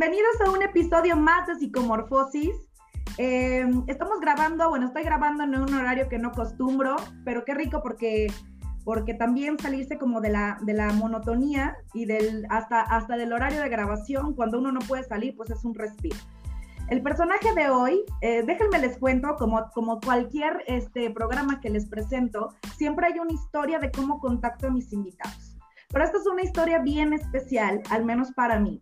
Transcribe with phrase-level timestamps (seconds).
[0.00, 2.54] Bienvenidos a un episodio más de Psicomorfosis.
[3.16, 6.94] Eh, estamos grabando, bueno, estoy grabando en un horario que no costumbro,
[7.24, 8.28] pero qué rico porque,
[8.84, 13.60] porque también salirse como de la, de la monotonía y del, hasta, hasta del horario
[13.60, 16.16] de grabación, cuando uno no puede salir, pues es un respiro.
[16.90, 21.86] El personaje de hoy, eh, déjenme les cuento, como, como cualquier este, programa que les
[21.86, 25.56] presento, siempre hay una historia de cómo contacto a mis invitados.
[25.88, 28.80] Pero esta es una historia bien especial, al menos para mí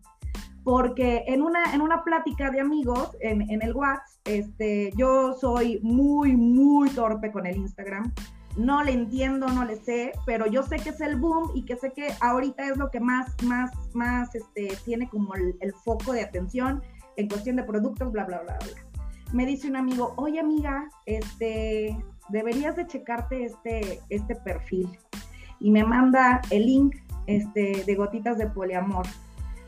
[0.67, 5.79] porque en una, en una plática de amigos en, en el WhatsApp, este, yo soy
[5.81, 8.11] muy, muy torpe con el Instagram.
[8.57, 11.77] No le entiendo, no le sé, pero yo sé que es el boom y que
[11.77, 16.11] sé que ahorita es lo que más, más, más este, tiene como el, el foco
[16.11, 16.83] de atención
[17.15, 19.01] en cuestión de productos, bla, bla, bla, bla.
[19.31, 24.89] Me dice un amigo, oye amiga, este, deberías de checarte este, este perfil.
[25.61, 29.07] Y me manda el link este, de gotitas de poliamor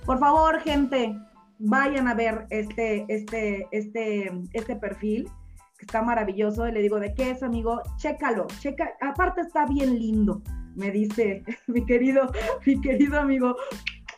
[0.10, 1.16] por favor, gente,
[1.60, 5.30] vayan a ver este, este, este, este perfil,
[5.78, 6.68] que está maravilloso.
[6.68, 7.80] Y le digo, ¿de qué es, amigo?
[7.98, 8.90] Chécalo, checa.
[9.02, 10.42] Aparte está bien lindo,
[10.76, 12.32] me dice mi querido,
[12.66, 13.56] mi querido amigo.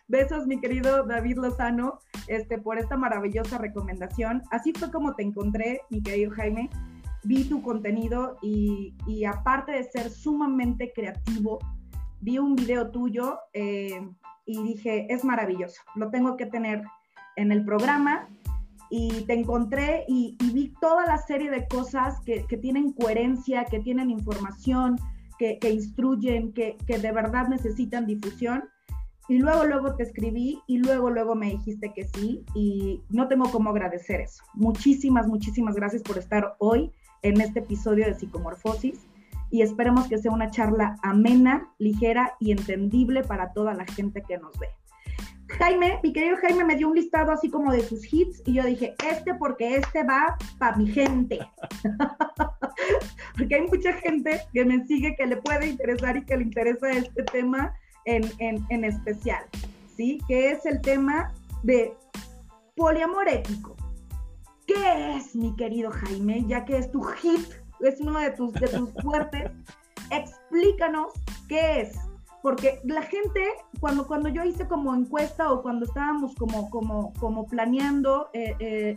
[0.08, 4.44] Besos, mi querido David Lozano, este, por esta maravillosa recomendación.
[4.52, 6.70] Así fue como te encontré, mi querido Jaime.
[7.26, 11.60] Vi tu contenido y, y aparte de ser sumamente creativo,
[12.22, 14.00] vi un video tuyo eh,
[14.46, 16.84] y dije, es maravilloso, lo tengo que tener
[17.36, 18.28] en el programa
[18.90, 24.12] y te encontré y, vi toda la serie de cosas que, tienen coherencia, que tienen
[24.12, 24.98] información,
[25.40, 28.66] que, instruyen, que, que, de verdad necesitan difusión.
[29.30, 33.50] Y luego, luego te escribí y luego, luego me dijiste que sí y no tengo
[33.50, 34.44] cómo agradecer eso.
[34.56, 39.08] Muchísimas, muchísimas gracias por estar hoy en este episodio de Psicomorfosis
[39.52, 44.38] y esperemos que sea una charla amena, ligera y entendible para toda la gente que
[44.38, 44.70] nos ve.
[45.60, 48.64] Jaime, mi querido Jaime me dio un listado así como de sus hits y yo
[48.64, 51.40] dije, este porque este va para mi gente.
[53.38, 56.92] porque hay mucha gente que me sigue que le puede interesar y que le interesa
[56.92, 57.74] este tema
[58.06, 59.44] en, en, en especial,
[59.96, 60.20] ¿sí?
[60.28, 61.34] Que es el tema
[61.64, 61.94] de
[62.76, 63.76] poliamor ético.
[64.66, 66.46] ¿Qué es, mi querido Jaime?
[66.48, 69.52] Ya que es tu hit es uno de tus, de tus fuertes.
[70.10, 71.14] Explícanos
[71.48, 71.98] qué es,
[72.42, 73.42] porque la gente,
[73.80, 78.96] cuando, cuando yo hice como encuesta o cuando estábamos como, como, como planeando eh, eh,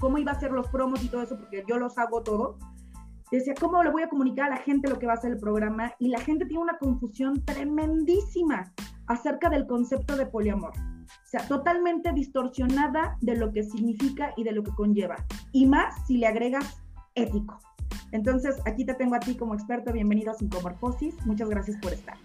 [0.00, 2.58] cómo iba a ser los promos y todo eso, porque yo los hago todo,
[3.30, 5.38] decía, ¿cómo le voy a comunicar a la gente lo que va a ser el
[5.38, 5.92] programa?
[5.98, 8.72] Y la gente tiene una confusión tremendísima
[9.08, 10.72] acerca del concepto de poliamor.
[10.72, 15.16] O sea, totalmente distorsionada de lo que significa y de lo que conlleva.
[15.52, 16.82] Y más si le agregas
[17.14, 17.58] ético.
[18.12, 19.92] Entonces, aquí te tengo a ti como experto.
[19.92, 21.14] Bienvenido a Psicomorfosis.
[21.26, 22.16] Muchas gracias por estar.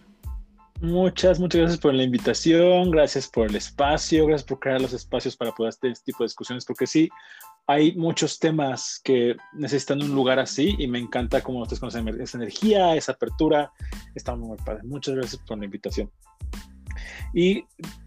[0.82, 5.38] Muchas, muchas gracias por la invitación, gracias por el espacio, gracias por crear los espacios
[5.38, 7.08] para poder hacer este tipo de discusiones, porque sí,
[7.68, 12.38] hay muchos temas que necesitan un lugar así y me encanta cómo ustedes conocen esa
[12.38, 13.72] energía, esa apertura.
[14.16, 14.82] Está muy padre.
[14.84, 16.12] Muchas gracias por la invitación.
[17.34, 17.64] Y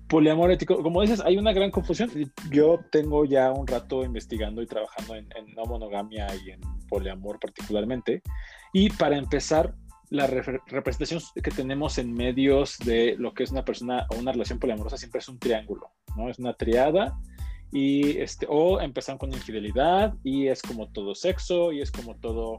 [0.08, 2.10] poliamor ético, como dices, hay una gran confusión.
[2.50, 8.22] Yo tengo ya un rato investigando y trabajando en, no monogamia y en poliamor particularmente.
[8.72, 9.74] Y para empezar,
[10.10, 14.58] la representación que tenemos en medios de lo que es una persona o una relación
[14.58, 16.28] poliamorosa siempre es un triángulo, ¿no?
[16.28, 17.18] Es una triada
[17.72, 22.58] y este, o empiezan con infidelidad y es como todo sexo y es como todo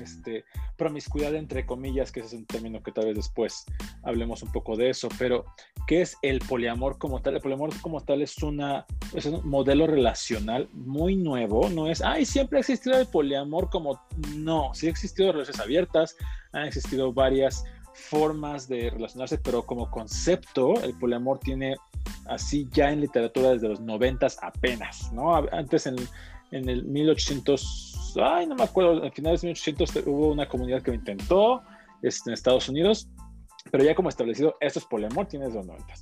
[0.00, 0.44] este,
[0.76, 3.64] promiscuidad entre comillas, que ese es un término que tal vez después
[4.02, 5.44] hablemos un poco de eso, pero
[5.86, 7.34] ¿qué es el poliamor como tal?
[7.34, 12.24] El poliamor como tal es, una, es un modelo relacional muy nuevo, no es, ay,
[12.24, 14.00] siempre ha existido el poliamor como,
[14.36, 16.16] no, sí ha existido relaciones abiertas,
[16.52, 21.76] han existido varias formas de relacionarse, pero como concepto, el poliamor tiene
[22.26, 25.34] así ya en literatura desde los noventas apenas, ¿no?
[25.34, 25.96] Antes en,
[26.50, 30.90] en el 1800 ay, no me acuerdo, al finales de 1800 hubo una comunidad que
[30.90, 31.62] lo intentó
[32.02, 33.08] este, en Estados Unidos,
[33.70, 35.94] pero ya como establecido, esto es poliamor, tienes dos 90.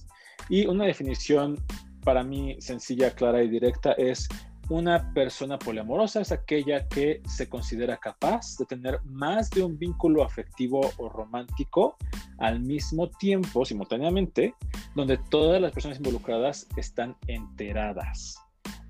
[0.49, 1.57] Y una definición
[2.05, 4.29] para mí sencilla, clara y directa es
[4.69, 10.25] una persona poliamorosa es aquella que se considera capaz de tener más de un vínculo
[10.25, 11.97] afectivo o romántico
[12.39, 14.55] al mismo tiempo, simultáneamente,
[14.97, 18.46] donde todas las personas involucradas están enteradas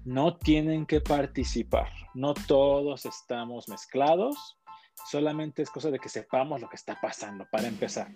[0.06, 4.56] no tienen que participar, no todos estamos mezclados,
[5.10, 8.14] solamente es cosa de que sepamos lo que está pasando para empezar.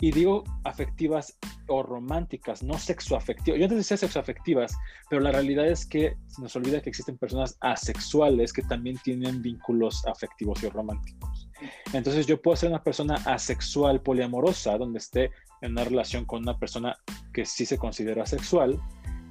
[0.00, 1.38] Y digo afectivas
[1.68, 3.60] o románticas, no sexoafectivas.
[3.60, 4.76] Yo antes decía sexoafectivas,
[5.08, 9.40] pero la realidad es que se nos olvida que existen personas asexuales que también tienen
[9.40, 11.48] vínculos afectivos y románticos.
[11.92, 15.30] Entonces yo puedo ser una persona asexual poliamorosa, donde esté
[15.60, 16.96] en una relación con una persona
[17.32, 18.80] que sí se considera sexual,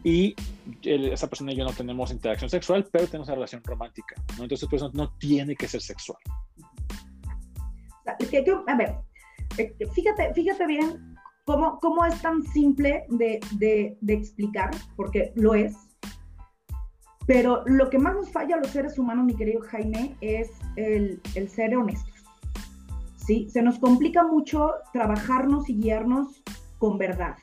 [0.04, 0.36] y
[0.84, 4.44] esa persona y yo no tenemos interacción sexual, pero tenemos una relación romántica, ¿no?
[4.44, 6.19] Entonces, pues no, tiene que ser sexual.
[8.06, 8.96] A ver,
[9.57, 11.16] eh, fíjate, fíjate bien
[11.46, 15.75] cómo, cómo es tan simple de, de, de explicar, porque lo es,
[17.30, 21.22] pero lo que más nos falla a los seres humanos, mi querido Jaime, es el,
[21.36, 22.25] el ser honestos.
[23.18, 23.48] ¿Sí?
[23.52, 26.42] Se nos complica mucho trabajarnos y guiarnos
[26.80, 27.38] con verdad.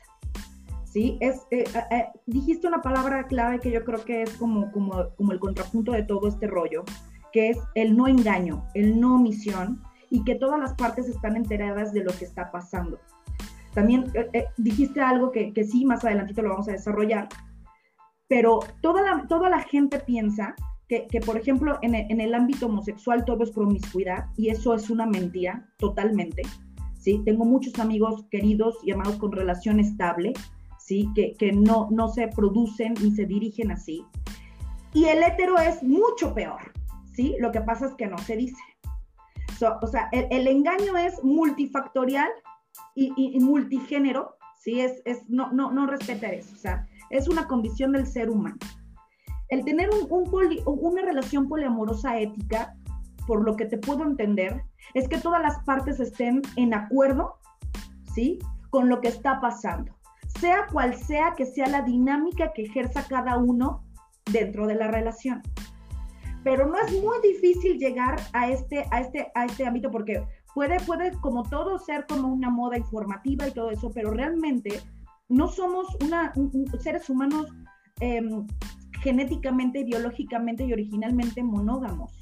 [0.97, 1.15] ¿Sí?
[1.19, 5.11] Es, eh, eh, eh, dijiste una palabra clave que yo creo que es como, como,
[5.15, 6.83] como el contrapunto de todo este rollo,
[7.31, 11.93] que es el no engaño, el no omisión y que todas las partes están enteradas
[11.93, 12.97] de lo que está pasando.
[13.75, 14.11] También
[14.57, 17.29] dijiste algo que, que, sí, más adelantito lo vamos a desarrollar,
[18.27, 20.55] pero toda la, toda la gente piensa
[20.87, 24.73] que, que por ejemplo, en el, en el, ámbito homosexual todo es promiscuidad y eso
[24.73, 26.41] es una mentira totalmente.
[26.95, 27.21] ¿sí?
[27.23, 30.33] Tengo muchos amigos queridos y amados con relación estable
[30.87, 31.11] ¿sí?
[31.13, 34.05] Que, que no, no se producen ni se dirigen así.
[34.93, 36.71] Y el hétero es mucho peor,
[37.13, 37.35] ¿sí?
[37.39, 38.61] Lo que pasa es que no se dice.
[39.81, 42.29] o sea, el, engaño es multifactorial
[42.95, 44.79] y, y, multigénero, ¿sí?
[44.79, 48.57] Es, es, no, no, no respeta eso, o sea, es una condición del ser humano.
[49.49, 50.29] El tener un, un
[50.61, 52.73] una relación poliamorosa ética,
[53.27, 54.63] por lo que te puedo entender,
[54.93, 57.39] es que todas las partes estén en acuerdo,
[58.15, 58.39] ¿sí?
[58.69, 59.96] Con lo que está pasando
[60.39, 63.83] sea cual sea que sea la dinámica que ejerza cada uno
[64.31, 65.41] dentro de la relación.
[66.43, 70.23] Pero no es muy difícil llegar a este, a este, a este ámbito porque
[70.53, 74.81] puede, puede como todo ser como una moda informativa y todo eso, pero realmente
[75.29, 76.33] no somos una,
[76.79, 77.47] seres humanos
[77.99, 78.47] em,
[79.01, 82.17] genéticamente, biológicamente y originalmente monógamos.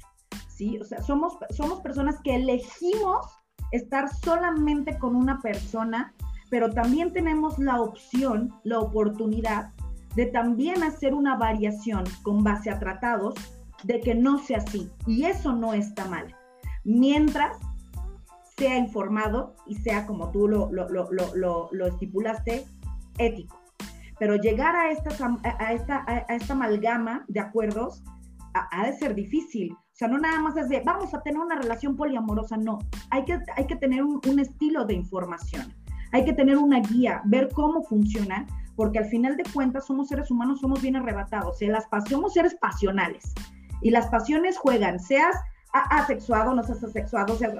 [0.48, 0.78] ¿sí?
[0.78, 3.26] O sea, somos, somos personas que elegimos
[3.72, 6.14] estar solamente con una persona
[6.50, 9.70] pero también tenemos la opción, la oportunidad
[10.14, 13.34] de también hacer una variación con base a tratados
[13.84, 14.90] de que no sea así.
[15.06, 16.34] Y eso no está mal.
[16.84, 17.58] Mientras
[18.56, 22.64] sea informado y sea como tú lo, lo, estipulaste,
[23.18, 23.60] ético.
[24.18, 25.10] Pero llegar a esta,
[25.44, 28.02] a esta, a esta amalgama de acuerdos
[28.54, 29.72] ha, de ser difícil.
[29.72, 32.78] O sea, no nada más es de, vamos a tener una relación poliamorosa, no.
[33.10, 35.74] Hay que, hay que tener un estilo de información
[36.12, 40.30] hay que tener una guía, ver cómo funciona, porque al final de cuentas somos seres
[40.30, 41.68] humanos, somos bien arrebatados, ¿eh?
[41.68, 43.32] las somos seres pasionales
[43.80, 45.36] y las pasiones juegan, seas
[45.72, 47.54] asexuado, no seas asexuado, seas,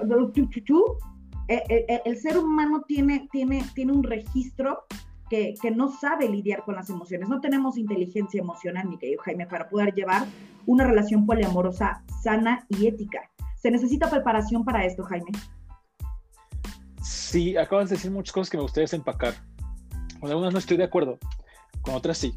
[1.47, 4.85] eh, eh, el ser humano tiene, tiene, tiene un registro
[5.29, 7.29] que, que, no sabe lidiar con las emociones.
[7.29, 10.25] No tenemos inteligencia emocional, mi querido Jaime, para poder llevar
[10.65, 13.29] una relación poliamorosa sana y ética.
[13.55, 15.31] Se necesita preparación para esto, Jaime.
[17.07, 19.33] Sí, acabas de decir muchas cosas que me gustaría empacar.
[20.19, 21.17] Con algunas no estoy de acuerdo,
[21.81, 22.35] con otras sí.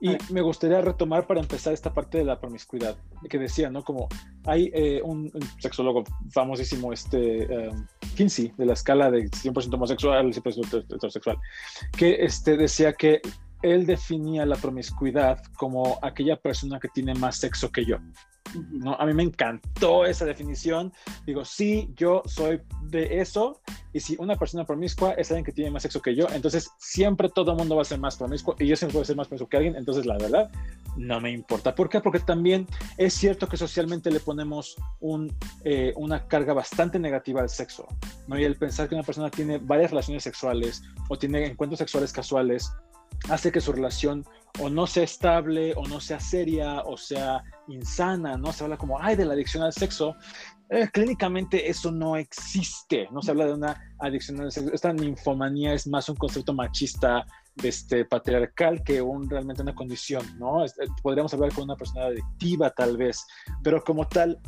[0.00, 2.96] Y me gustaría retomar para empezar esta parte de la promiscuidad,
[3.28, 3.84] que decía, ¿no?
[3.84, 4.08] Como
[4.46, 7.86] hay eh, un, sexólogo famosísimo, este um,
[8.16, 11.36] Kinsey, de la escala de 100% homosexual, 100% heterosexual,
[11.96, 13.20] que este, decía que
[13.62, 17.98] él definía la promiscuidad como aquella persona que tiene más sexo que yo.
[18.70, 18.94] ¿No?
[18.94, 20.92] A mí me encantó esa definición.
[21.26, 23.60] Digo, sí, yo soy de eso.
[23.92, 27.28] Y si una persona promiscua es alguien que tiene más sexo que yo, entonces siempre
[27.28, 29.26] todo el mundo va a ser más promiscuo y yo siempre voy a ser más
[29.26, 29.76] promiscuo que alguien.
[29.76, 30.50] Entonces, la verdad,
[30.96, 31.74] no me importa.
[31.74, 32.00] ¿Por qué?
[32.00, 32.66] Porque también
[32.96, 34.76] es cierto que socialmente le ponemos
[35.64, 37.86] eh, una carga bastante negativa al sexo.
[38.26, 38.38] ¿no?
[38.38, 42.72] Y el pensar que una persona tiene varias relaciones sexuales o tiene encuentros sexuales casuales
[43.28, 44.24] hace que su relación
[44.58, 48.52] o no sea estable, o no sea seria, o sea insana, ¿no?
[48.52, 50.16] Se habla como, ay, de la adicción al sexo.
[50.68, 54.72] Eh, clínicamente eso no existe, no se habla de una adicción al sexo.
[54.72, 57.24] Esta ninfomanía es más un concepto machista,
[57.62, 60.64] este, patriarcal, que un, realmente una condición, ¿no?
[60.64, 60.70] Eh,
[61.02, 63.26] podríamos hablar con una persona adictiva tal vez,
[63.62, 64.40] pero como tal,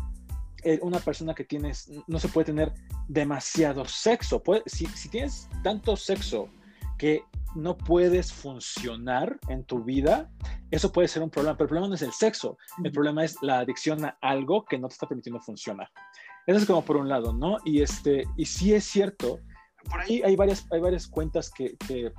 [0.64, 2.73] eh, una persona que tienes, no se puede tener
[3.09, 4.42] demasiado sexo.
[4.42, 6.49] Puede, si, si tienes tanto sexo
[7.02, 7.25] que
[7.56, 10.30] no puedes funcionar en tu vida,
[10.71, 13.35] eso puede ser un problema, pero el problema no es el sexo, el problema es
[13.42, 15.90] la adicción a algo que no te está permitiendo funcionar.
[16.47, 17.59] Eso es como por un lado, ¿no?
[17.64, 19.40] Y, este, y sí es cierto,
[19.90, 22.12] por ahí hay varias, hay varias cuentas que, que,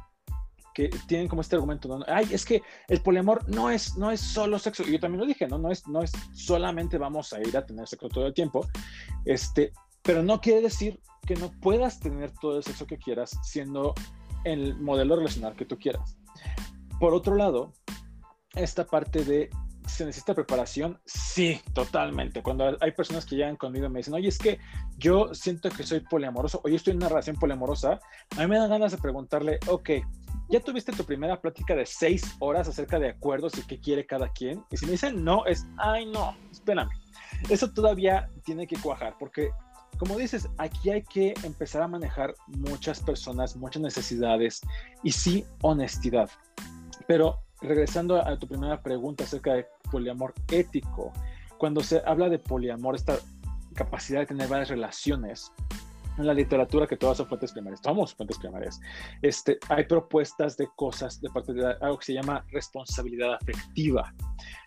[0.74, 2.04] que tienen como este argumento, ¿no?
[2.06, 5.26] Ay, es que el poliamor no es, no es solo sexo, y yo también lo
[5.26, 5.58] dije, ¿no?
[5.58, 8.68] No es, no es solamente vamos a ir a tener sexo todo el tiempo,
[9.24, 9.72] este,
[10.02, 13.94] pero no quiere decir que no puedas tener todo el sexo que quieras siendo
[14.44, 16.18] el modelo relacional que tú quieras.
[17.00, 17.74] Por otro lado,
[18.56, 19.50] esta parte de
[19.88, 22.42] se necesita preparación, sí, totalmente.
[22.42, 24.60] Cuando hay personas que llegan conmigo y me dicen, oye, es que
[24.98, 28.00] yo siento que soy poliamoroso, o yo estoy en una relación poliamorosa,
[28.38, 29.90] a mí me dan ganas de preguntarle, ok,
[30.50, 34.30] ya tuviste tu primera plática de seis horas acerca de acuerdos y qué quiere cada
[34.32, 34.64] quien.
[34.72, 36.90] Y si me dicen no, es, ay, no, espérame.
[37.50, 39.50] Eso todavía tiene que cuajar, porque
[40.04, 44.60] como dices, aquí hay que empezar a manejar muchas personas, muchas necesidades
[45.02, 46.30] y sí honestidad.
[47.08, 51.14] Pero regresando a tu primera pregunta acerca de poliamor ético,
[51.58, 53.18] cuando se habla de poliamor, esta
[53.76, 55.54] capacidad de tener varias relaciones,
[56.18, 58.82] en la literatura que todas son fuentes primarias, tomamos fuentes primarias,
[59.22, 64.14] este, hay propuestas de cosas de parte de algo que se llama responsabilidad afectiva,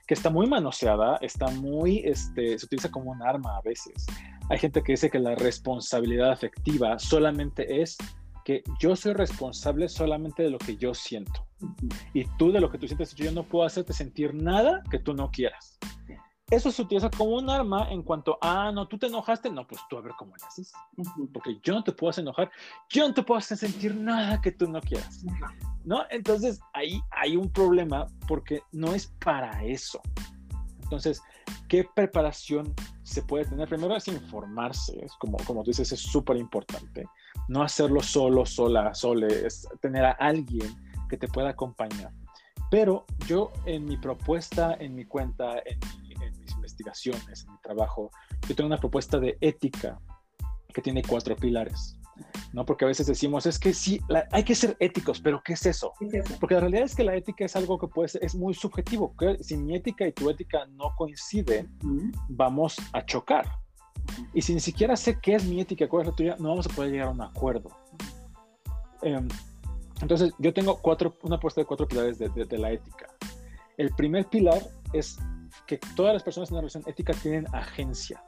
[0.07, 4.07] que está muy manoseada, está muy, este, se utiliza como un arma a veces.
[4.49, 7.97] Hay gente que dice que la responsabilidad afectiva solamente es
[8.45, 11.47] que yo soy responsable solamente de lo que yo siento.
[12.15, 15.15] Y tú de lo que tú sientes, yo no puedo hacerte sentir nada que tú
[15.15, 15.79] no quieras
[16.51, 19.81] eso se utiliza como un arma en cuanto, ah, no, tú te enojaste, no, pues
[19.89, 20.73] tú a ver cómo le haces.
[21.33, 22.51] Porque yo no te puedo hacer enojar,
[22.89, 25.25] yo no te puedo hacer sentir nada que tú no quieras.
[25.85, 26.05] ¿No?
[26.11, 30.01] Entonces ahí hay un problema porque no es para eso.
[30.83, 31.21] Entonces,
[31.69, 32.73] ¿qué preparación
[33.07, 33.69] se puede tener?
[33.69, 37.07] Primero es informarse, es como, como tú dices, es súper importante.
[37.47, 40.75] No hacerlo solo, sola, sole, es tener a alguien
[41.09, 42.13] que te pueda acompañar.
[42.69, 46.07] Pero yo en mi propuesta, en mi cuenta, en mi
[46.57, 48.11] investigaciones, en mi trabajo,
[48.49, 50.01] yo tengo una propuesta de ética
[50.75, 51.97] que tiene cuatro pilares.
[52.53, 52.65] ¿No?
[52.65, 55.93] Porque a veces decimos, es que sí, hay que ser éticos, pero ¿qué es eso?
[56.41, 59.15] Porque la realidad es que la ética es algo que puede ser, es muy subjetivo.
[59.17, 61.71] Que si mi ética y tu ética no coinciden,
[62.29, 63.47] vamos a chocar.
[64.33, 66.67] Y si ni siquiera sé qué es mi ética, cuál es la tuya, no vamos
[66.67, 67.71] a poder llegar a un acuerdo.
[69.03, 69.29] Em,
[70.01, 73.07] entonces, yo tengo cuatro, una propuesta de cuatro pilares de, de la ética.
[73.77, 75.19] El primer pilar es
[75.67, 78.23] que todas las personas en una relación ética tienen agencia.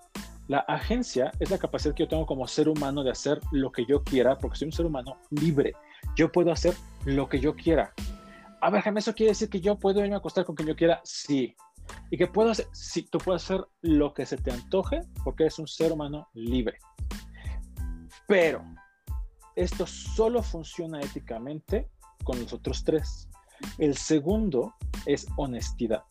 [0.48, 3.84] La agencia es la capacidad que yo tengo como ser humano de hacer lo que
[3.84, 5.74] yo quiera, porque soy un ser humano libre.
[6.16, 6.74] Yo puedo hacer
[7.04, 7.92] lo que yo quiera.
[8.62, 11.02] A ver, ¿eso quiere decir que yo puedo irme a acostar con quien yo quiera?
[11.04, 11.54] Sí.
[12.10, 12.66] ¿Y que puedo hacer?
[12.72, 16.78] Sí, tú puedes hacer lo que se te antoje porque eres un ser humano libre.
[18.26, 18.64] Pero
[19.54, 21.90] esto solo funciona éticamente
[22.24, 23.28] con los otros tres.
[23.76, 24.74] El segundo
[25.04, 26.04] es honestidad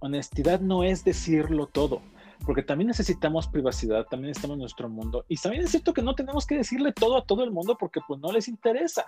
[0.00, 2.02] honestidad no es decirlo todo,
[2.44, 5.24] porque también necesitamos privacidad, también estamos en nuestro mundo.
[5.28, 8.00] Y también es cierto que no tenemos que decirle todo a todo el mundo porque
[8.06, 9.04] pues no les interesa.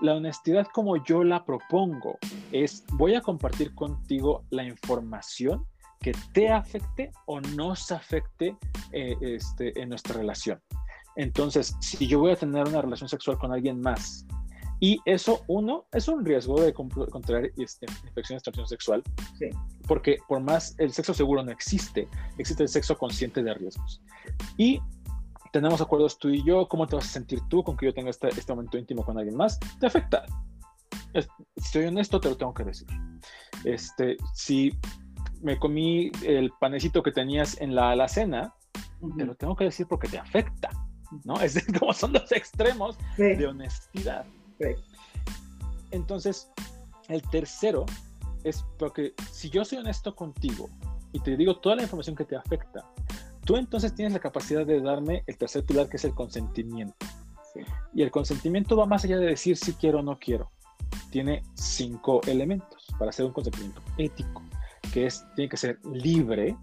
[0.00, 2.18] La honestidad como yo la propongo
[2.50, 5.66] es, voy a compartir contigo la información
[6.00, 8.56] que te afecte o nos afecte
[8.90, 10.60] eh, este, en nuestra relación.
[11.14, 14.26] Entonces, si yo voy a tener una relación sexual con alguien más
[14.82, 19.02] y eso, uno, es un riesgo de contraer este, infecciones de transmisión sexual.
[19.38, 19.48] Sí.
[19.86, 24.02] Porque por más el sexo seguro no existe, existe el sexo consciente de riesgos.
[24.56, 24.80] Y
[25.52, 28.10] tenemos acuerdos tú y yo, ¿cómo te vas a sentir tú con que yo tenga
[28.10, 29.60] este, este momento íntimo con alguien más?
[29.78, 30.24] Te afecta.
[31.56, 32.88] si soy honesto, te lo tengo que decir.
[33.62, 34.76] Este, si
[35.42, 38.52] me comí el panecito que tenías en la alacena,
[39.16, 40.70] te lo tengo que decir porque te afecta.
[41.22, 41.34] ¿no?
[41.40, 44.26] Es como son los extremos de honestidad.
[45.90, 46.50] Entonces,
[47.08, 47.84] el tercero
[48.44, 50.68] es porque si yo soy honesto contigo
[51.12, 52.84] y te digo toda la información que te afecta,
[53.44, 57.06] tú entonces tienes la capacidad de darme el tercer pilar que es el consentimiento.
[57.94, 60.50] Y el consentimiento va más allá de decir si quiero o no quiero.
[61.10, 64.42] Tiene cinco elementos para hacer un consentimiento ético,
[64.92, 66.56] que es, tiene que ser libre,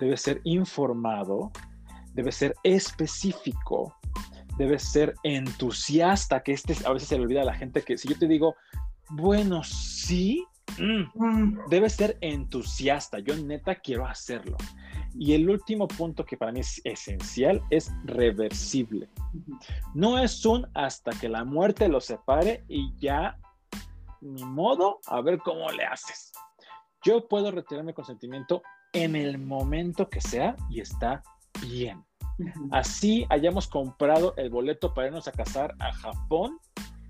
[0.00, 1.52] debe ser informado,
[2.14, 3.94] debe ser específico,
[4.58, 8.08] debes ser entusiasta, que este a veces se le olvida a la gente que si
[8.08, 8.56] yo te digo,
[9.10, 10.44] bueno, sí,
[10.78, 11.68] mm, mm.
[11.68, 14.56] debes ser entusiasta, yo neta quiero hacerlo.
[15.14, 19.08] Y el último punto que para mí es esencial es reversible.
[19.94, 23.38] No es un hasta que la muerte lo separe y ya,
[24.20, 26.32] ni modo, a ver cómo le haces.
[27.04, 31.22] Yo puedo retirar mi consentimiento en el momento que sea y está
[31.60, 32.04] bien.
[32.70, 36.58] Así hayamos comprado el boleto para irnos a casar a Japón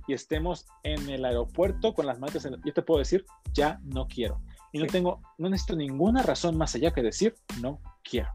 [0.06, 4.40] y estemos en el aeropuerto con las maletas, yo te puedo decir, ya no quiero.
[4.72, 8.30] Y no tengo, no necesito ninguna razón más allá que decir, no quiero.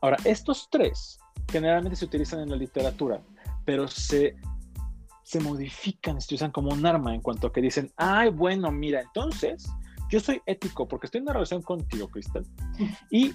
[0.00, 1.18] Ahora, estos tres
[1.50, 3.20] generalmente se utilizan en la literatura,
[3.64, 4.36] pero se,
[5.22, 9.02] se modifican, se usan como un arma en cuanto a que dicen, ay, bueno, mira,
[9.02, 9.68] entonces
[10.08, 12.46] yo soy ético porque estoy en una relación contigo, Cristal,
[13.10, 13.32] y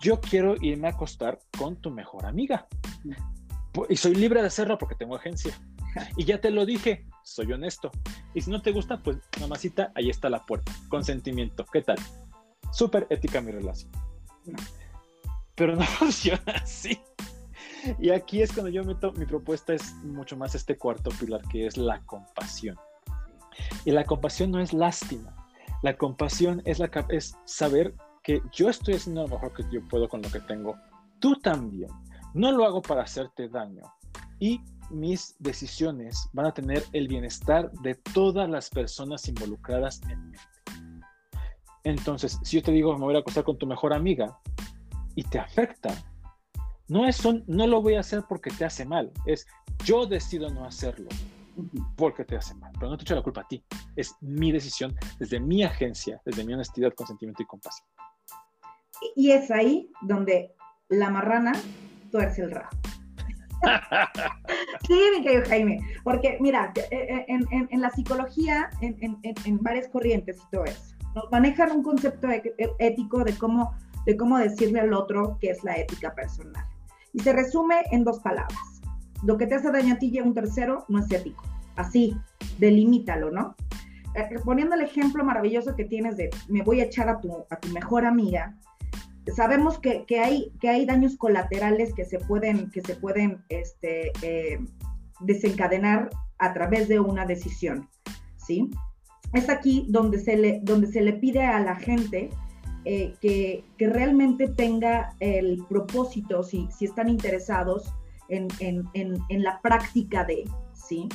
[0.00, 2.66] yo quiero irme a acostar con tu mejor amiga.
[3.88, 5.54] Y soy libre de hacerlo porque tengo agencia.
[6.16, 7.90] Y ya te lo dije, soy honesto.
[8.34, 10.72] Y si no te gusta, pues mamacita, ahí está la puerta.
[10.88, 11.64] Consentimiento.
[11.72, 11.98] ¿Qué tal?
[12.72, 13.92] Súper ética mi relación.
[15.54, 17.00] Pero no funciona así.
[17.98, 21.66] Y aquí es cuando yo meto, mi propuesta es mucho más este cuarto pilar, que
[21.66, 22.76] es la compasión.
[23.84, 25.34] Y la compasión no es lástima.
[25.82, 30.08] La compasión es, la, es saber que yo estoy haciendo lo mejor que yo puedo
[30.08, 30.76] con lo que tengo.
[31.18, 31.90] Tú también.
[32.34, 33.82] No lo hago para hacerte daño.
[34.38, 34.60] Y
[34.90, 40.40] mis decisiones van a tener el bienestar de todas las personas involucradas en mente.
[41.84, 44.38] Entonces, si yo te digo, me voy a acostar con tu mejor amiga
[45.14, 45.94] y te afecta,
[46.88, 49.46] no, es no lo voy a hacer porque te hace mal, es
[49.84, 51.08] yo decido no hacerlo
[51.96, 53.62] porque te hace mal, pero no te echo la culpa a ti,
[53.96, 57.86] es mi decisión desde mi agencia, desde mi honestidad, consentimiento y compasión.
[59.16, 60.54] Y es ahí donde
[60.88, 61.52] la marrana
[62.10, 62.68] tuerce el rabo.
[64.86, 70.50] sí, mi querido Jaime, porque mira, eh, eh, en, la psicología, en, varias corrientes y
[70.50, 72.42] todo eso, nos manejan un concepto e,
[72.78, 73.74] ético de cómo,
[74.06, 76.64] de cómo decirle al otro qué es la ética personal.
[77.12, 78.80] Y se resume en dos palabras.
[79.24, 81.42] Lo que te hace daño a ti y a un tercero no es ético.
[81.76, 82.16] Así,
[82.58, 83.56] delimítalo, ¿no?
[84.14, 87.56] Eh, poniendo el ejemplo maravilloso que tienes de me voy a echar a tu, a
[87.56, 88.56] tu mejor amiga,
[89.30, 94.12] sabemos que, que, hay, que hay daños colaterales que se pueden, que se pueden este,
[94.22, 94.58] eh,
[95.20, 97.88] desencadenar a través de una decisión,
[98.36, 98.70] ¿sí?
[99.32, 102.30] Es aquí donde se le, donde se le pide a la gente
[102.84, 107.92] eh, que, realmente tenga el propósito, si, si están interesados
[108.28, 108.48] en,
[109.28, 111.08] la práctica de, ¿sí?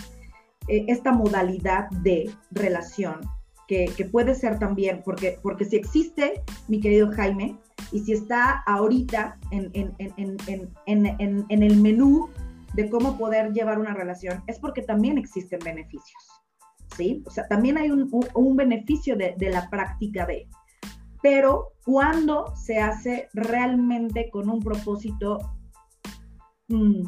[0.68, 3.22] Eh, esta modalidad de relación,
[3.68, 7.58] que, puede ser también, porque, porque si existe, mi querido Jaime,
[7.92, 9.72] y si está ahorita en,
[10.88, 12.30] el menú
[12.74, 16.24] de cómo poder llevar una relación, es porque también existen beneficios,
[16.96, 17.24] ¿sí?
[17.26, 20.48] O sea, también hay un, beneficio de, la práctica de
[21.22, 25.40] pero cuando se hace realmente con un propósito
[26.68, 27.02] mm,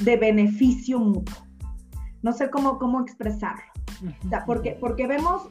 [0.00, 1.36] de beneficio mutuo.
[2.22, 3.75] No sé cómo, cómo expresarlo.
[4.44, 5.48] Porque, porque vemos,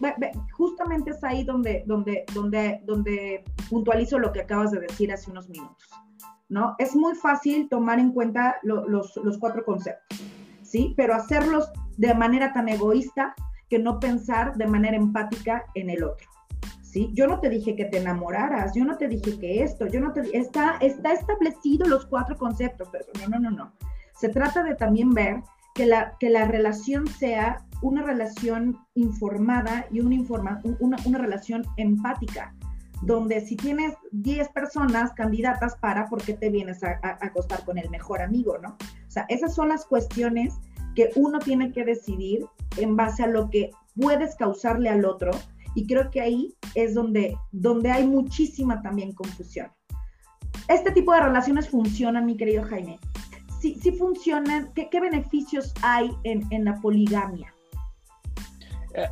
[0.51, 5.49] justamente es ahí donde, donde, donde, donde puntualizo lo que acabas de decir hace unos
[5.49, 5.89] minutos.
[6.49, 6.75] ¿no?
[6.77, 10.21] Es muy fácil tomar en cuenta los, los cuatro conceptos,
[10.61, 10.93] ¿sí?
[10.95, 13.33] Pero hacerlos de manera tan egoísta
[13.69, 16.27] que no pensar de manera empática en el otro.
[17.13, 20.13] Yo no te dije que te enamoraras, yo no te dije que esto, yo no
[20.13, 23.73] te está está establecido los cuatro conceptos, pero no, no, no, no.
[24.15, 25.41] Se trata de también ver
[25.75, 31.63] que la, que la relación sea una relación informada y una, informa, una, una relación
[31.77, 32.55] empática,
[33.01, 37.89] donde si tienes 10 personas candidatas para, ¿por qué te vienes a, acostar con el
[37.89, 38.69] mejor amigo, no?
[38.69, 40.55] O sea, esas son las cuestiones
[40.95, 42.45] que uno tiene que decidir
[42.77, 45.31] en base a lo que puedes causarle al otro
[45.75, 49.67] y creo que ahí es donde, donde hay muchísima también confusión.
[50.69, 52.97] Este tipo de relaciones funcionan, mi querido Jaime.
[53.65, 54.71] Sí, sí funcionan.
[54.75, 57.51] ¿Qué, qué beneficios hay en, en la poligamia?
[58.93, 59.07] Eh,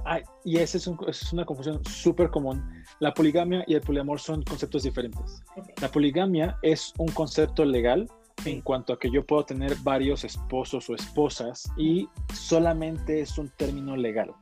[0.46, 2.64] y esa es, es, una confusión súper común.
[3.00, 5.42] La poligamia y el poliamor son conceptos diferentes.
[5.82, 8.08] La poligamia es un concepto legal
[8.46, 13.50] en cuanto a que yo puedo tener varios esposos o esposas y solamente es un
[13.58, 14.36] término legal.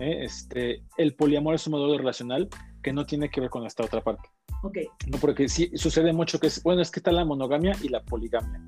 [0.00, 0.24] ¿eh?
[0.24, 2.48] Este, el poliamor es un modelo relacional
[2.84, 4.28] que no tiene que ver con esta otra parte.
[4.62, 4.86] Okay.
[5.08, 8.02] No, porque sí sucede mucho que es, bueno, es que está la monogamia y la
[8.02, 8.62] poligamia.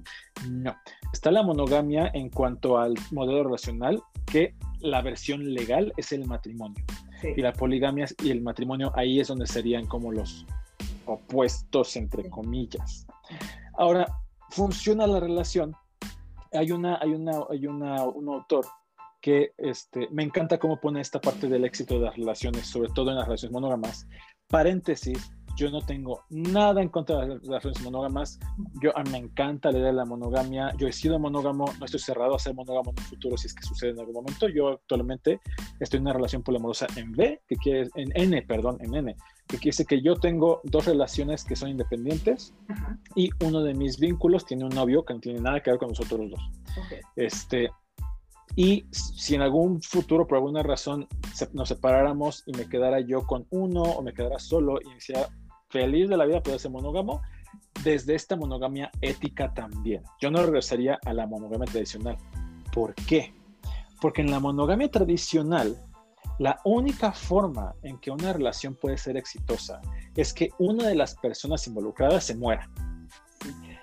[0.50, 0.74] No,
[1.12, 6.82] está la monogamia en cuanto al modelo relacional, que la versión legal es el matrimonio.
[7.36, 10.46] Y la poligamia y el matrimonio, ahí es donde serían como los
[11.06, 13.06] opuestos, entre comillas.
[13.78, 14.06] Ahora,
[14.50, 15.74] funciona la relación.
[16.52, 18.66] Hay, una, hay, una, hay una, un autor
[19.26, 23.10] que este, me encanta cómo pone esta parte del éxito de las relaciones, sobre todo
[23.10, 24.06] en las relaciones monógamas.
[24.46, 28.38] Paréntesis, yo no tengo nada en contra de las relaciones monógamas.
[28.80, 30.72] Yo me encanta la idea de la monogamia.
[30.78, 33.54] Yo he sido monógamo, no estoy cerrado a ser monógamo en el futuro si es
[33.54, 34.46] que sucede en algún momento.
[34.48, 35.40] Yo actualmente
[35.80, 39.16] estoy en una relación poliamorosa en B, que quiere en N, perdón, en N,
[39.48, 42.54] que quiere decir que yo tengo dos relaciones que son independientes
[43.16, 45.88] y uno de mis vínculos tiene un novio que no tiene nada que ver con
[45.88, 46.40] nosotros dos.
[47.16, 47.70] Este,
[48.56, 51.06] y si en algún futuro, por alguna razón,
[51.52, 55.28] nos separáramos y me quedara yo con uno o me quedara solo y decía
[55.68, 57.20] feliz de la vida poder ser monógamo,
[57.84, 60.02] desde esta monogamia ética también.
[60.20, 62.16] Yo no regresaría a la monogamia tradicional.
[62.72, 63.34] ¿Por qué?
[64.00, 65.76] Porque en la monogamia tradicional,
[66.38, 69.82] la única forma en que una relación puede ser exitosa
[70.14, 72.70] es que una de las personas involucradas se muera.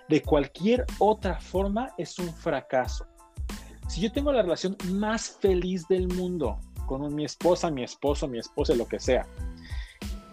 [0.10, 3.06] De cualquier otra forma es un fracaso.
[3.94, 8.40] Si yo tengo la relación más feliz del mundo con mi esposa, mi esposo, mi
[8.40, 9.28] esposa, lo que sea,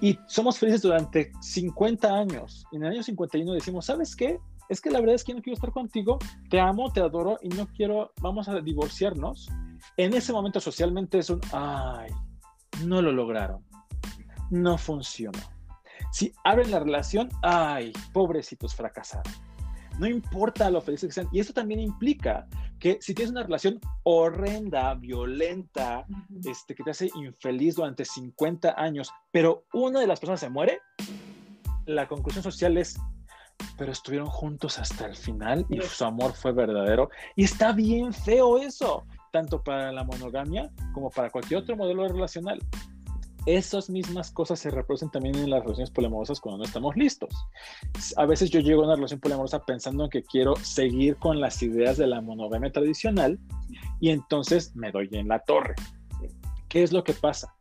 [0.00, 4.38] y somos felices durante 50 años, y en el año 51 decimos, ¿sabes qué?
[4.70, 6.18] es que la verdad es que no quiero estar contigo,
[6.48, 9.50] te amo, te adoro y no quiero, vamos a divorciarnos.
[9.98, 12.10] En ese momento socialmente es un, ay,
[12.86, 13.62] no lo lograron,
[14.48, 15.40] no funcionó.
[16.12, 19.49] Si abren la relación, ay, pobrecitos fracasaron.
[20.00, 21.28] No importa lo felices que sean.
[21.30, 22.46] Y eso también implica
[22.78, 26.06] que si tienes una relación horrenda, violenta,
[26.42, 30.80] este, que te hace infeliz durante 50 años, pero una de las personas se muere,
[31.84, 32.98] la conclusión social es,
[33.76, 37.10] pero estuvieron juntos hasta el final y su amor fue verdadero.
[37.36, 42.58] Y está bien feo eso, tanto para la monogamia como para cualquier otro modelo relacional
[43.46, 47.30] esas mismas cosas se reproducen también en las relaciones poliamorosas cuando no estamos listos.
[48.16, 51.62] A veces yo llego a una relación poliamorosa pensando en que quiero seguir con las
[51.62, 53.38] ideas de la monogamia tradicional
[54.00, 55.74] y entonces me doy en la torre.
[56.68, 57.54] ¿Qué es lo que pasa?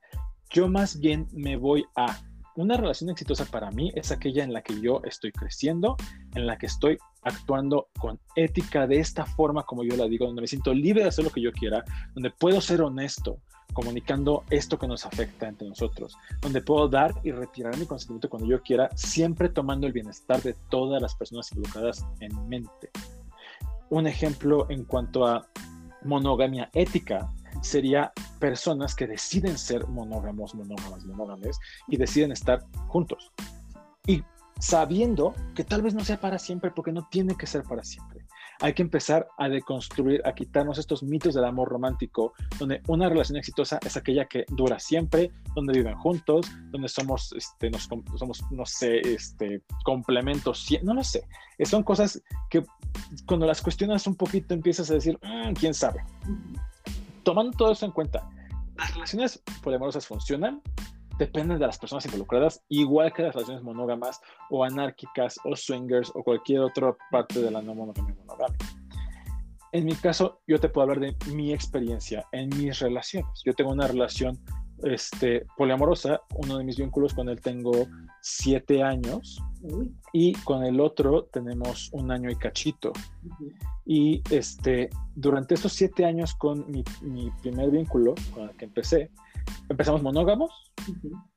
[0.52, 2.20] Yo más bien me voy a
[2.56, 5.96] una relación exitosa para mí es aquella en la que yo estoy creciendo,
[6.36, 10.42] en la que estoy actuando con ética de esta forma como yo la digo, donde
[10.42, 13.40] me siento libre de hacer lo que yo quiera, donde puedo ser honesto,
[13.74, 18.48] comunicando esto que nos afecta entre nosotros, donde puedo dar y retirar mi consentimiento cuando
[18.48, 22.90] yo quiera, siempre tomando el bienestar de todas las personas involucradas en mente.
[23.90, 25.48] Un ejemplo en cuanto a
[26.04, 33.32] monogamia ética sería personas que deciden ser monógamos, monógamas, monógames y deciden estar juntos.
[34.06, 34.24] Y
[34.60, 38.26] sabiendo que tal vez no sea para siempre, porque no tiene que ser para siempre
[38.62, 43.38] hay que empezar a deconstruir, a quitarnos estos mitos del amor romántico, donde una relación
[43.38, 48.66] exitosa es aquella que dura siempre, donde viven juntos, donde somos, este, nos, somos, no
[48.66, 51.24] sé, este, complementos, no lo sé.
[51.64, 52.64] Son cosas que
[53.26, 56.04] cuando las cuestionas un poquito empiezas a decir, mm, quién sabe.
[57.24, 58.30] Tomando todo eso en cuenta,
[58.78, 60.62] las relaciones poliamorosas funcionan,
[61.20, 66.24] dependen de las personas involucradas, igual que las relaciones monógamas o anárquicas o swingers o
[66.24, 68.66] cualquier otra parte de la no monogamia monogámica.
[69.72, 73.30] En mi caso, yo te puedo hablar de mi experiencia en mis relaciones.
[73.46, 74.40] Yo tengo una relación
[74.84, 77.72] este, poliamorosa, uno de mis vínculos con él tengo
[78.22, 79.42] siete años
[80.14, 82.94] y con el otro tenemos un año y cachito.
[83.86, 89.12] Y este, durante estos siete años con mi, mi, primer vínculo, con el que empecé,
[89.70, 90.74] empezamos monógamos,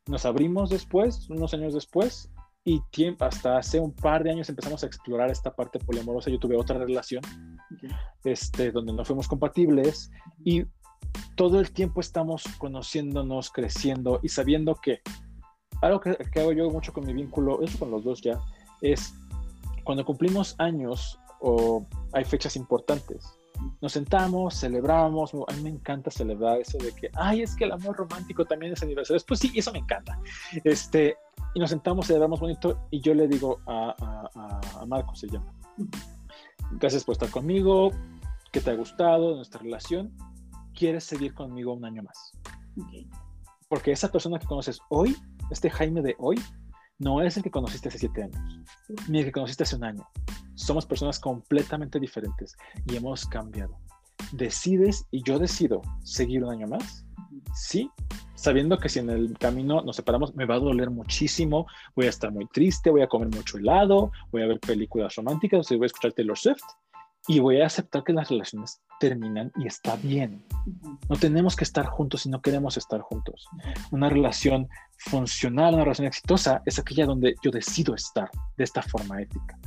[0.07, 2.31] nos abrimos después, unos años después,
[2.65, 6.31] y tiempo, hasta hace un par de años empezamos a explorar esta parte poliamorosa.
[6.31, 7.23] Yo tuve otra relación
[8.25, 10.11] este, donde no fuimos compatibles
[10.45, 10.65] y
[11.35, 15.01] todo el tiempo estamos conociéndonos, creciendo y sabiendo que
[15.81, 18.39] algo que, que hago yo mucho con mi vínculo, eso con los dos ya,
[18.81, 19.13] es
[19.83, 23.37] cuando cumplimos años o hay fechas importantes,
[23.83, 27.73] nos sentamos, celebramos, a mí me encanta celebrar eso de que, ay, es que el
[27.73, 29.21] amor romántico también es aniversario.
[29.27, 30.21] Pues sí, eso me encanta.
[30.63, 31.17] Este,
[31.53, 33.97] y nos sentamos, celebramos bonito y yo le digo a,
[34.79, 35.53] a, Marco, se llama,
[36.79, 37.91] gracias por estar conmigo,
[38.53, 40.17] que te ha gustado nuestra relación,
[40.75, 42.39] quieres seguir conmigo un año más.
[43.69, 45.17] Porque esa persona que conoces hoy,
[45.51, 46.37] este Jaime de hoy,
[47.03, 48.39] no es el que conociste hace siete años,
[49.09, 50.09] ni el que conociste hace un año.
[50.55, 53.77] Somos personas completamente diferentes y hemos cambiado.
[54.33, 57.05] ¿Decides y yo decido seguir un año más?
[57.55, 57.91] Sí,
[58.35, 62.11] sabiendo que si en el camino nos separamos me va a doler muchísimo, voy a
[62.11, 65.87] estar muy triste, voy a comer mucho helado, voy a ver películas románticas, voy a
[65.87, 66.63] escuchar Taylor Swift
[67.29, 70.45] y voy a aceptar que las relaciones terminan y está bien.
[71.09, 73.49] No tenemos que estar juntos si no queremos estar juntos.
[73.91, 79.23] Una relación funcional, una relación exitosa es aquella donde yo decido estar de esta forma
[79.23, 79.59] ética.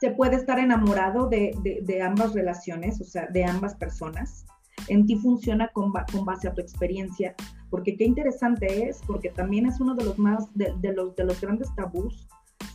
[0.00, 4.46] Se puede estar enamorado de, de, ambas relaciones, o sea, de ambas personas.
[4.88, 7.34] En ti funciona con, con, base a tu experiencia,
[7.68, 11.24] porque qué interesante es, porque también es uno de los más, de, de los, de
[11.24, 12.28] los grandes tabús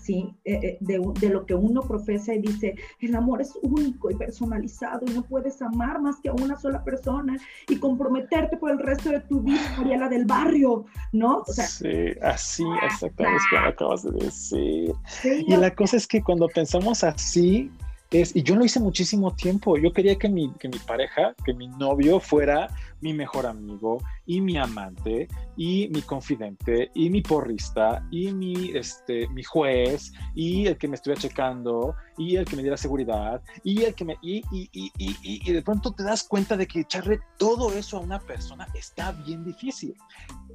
[0.06, 0.36] ¿sí?
[0.46, 4.16] Eh, eh, de, de, lo que uno profesa y dice, el amor es único y
[4.16, 7.38] personalizado y no puedes amar más que a una sola persona
[7.68, 9.60] y comprometerte por el resto de tu vida,
[9.98, 11.44] la del barrio, ¿no?
[11.46, 14.94] sí, así, exactamente, es que lo acabas de decir.
[15.24, 17.72] y la cosa es que cuando pensamos así,
[18.12, 19.78] es, y yo lo hice muchísimo tiempo.
[19.78, 22.70] Yo quería que mi, que mi pareja, que mi novio fuera
[23.02, 29.28] mi mejor amigo y mi amante y mi confidente y mi porrista y mi, este,
[29.30, 33.84] mi juez y el que me estuviera checando y el que me diera seguridad y
[33.84, 34.18] el que me...
[34.22, 38.02] Y, y, y, y, de pronto te das cuenta de que echarle todo eso a
[38.02, 39.96] una persona está bien difícil.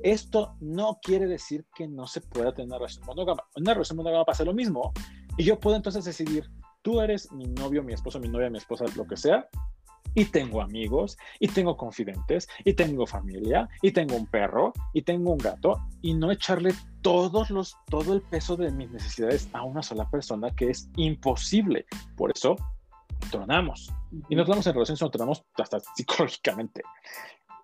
[0.03, 3.45] Esto no quiere decir que no se pueda tener una relación monógama.
[3.57, 4.93] Una relación monógama pasa lo mismo
[5.37, 6.51] y yo puedo entonces decidir
[6.83, 9.49] tú eres mi novio, mi esposo, mi novia, mi esposa, lo que sea,
[10.15, 15.33] y tengo amigos, y tengo confidentes, y tengo familia, y tengo un perro, y tengo
[15.33, 19.83] un gato, y no echarle todos los, todo el peso de mis necesidades a una
[19.83, 21.87] sola persona que es imposible.
[22.17, 22.57] Por eso,
[23.31, 23.93] tronamos.
[24.29, 26.83] Y no tronamos en relación, sino tronamos hasta psicológicamente.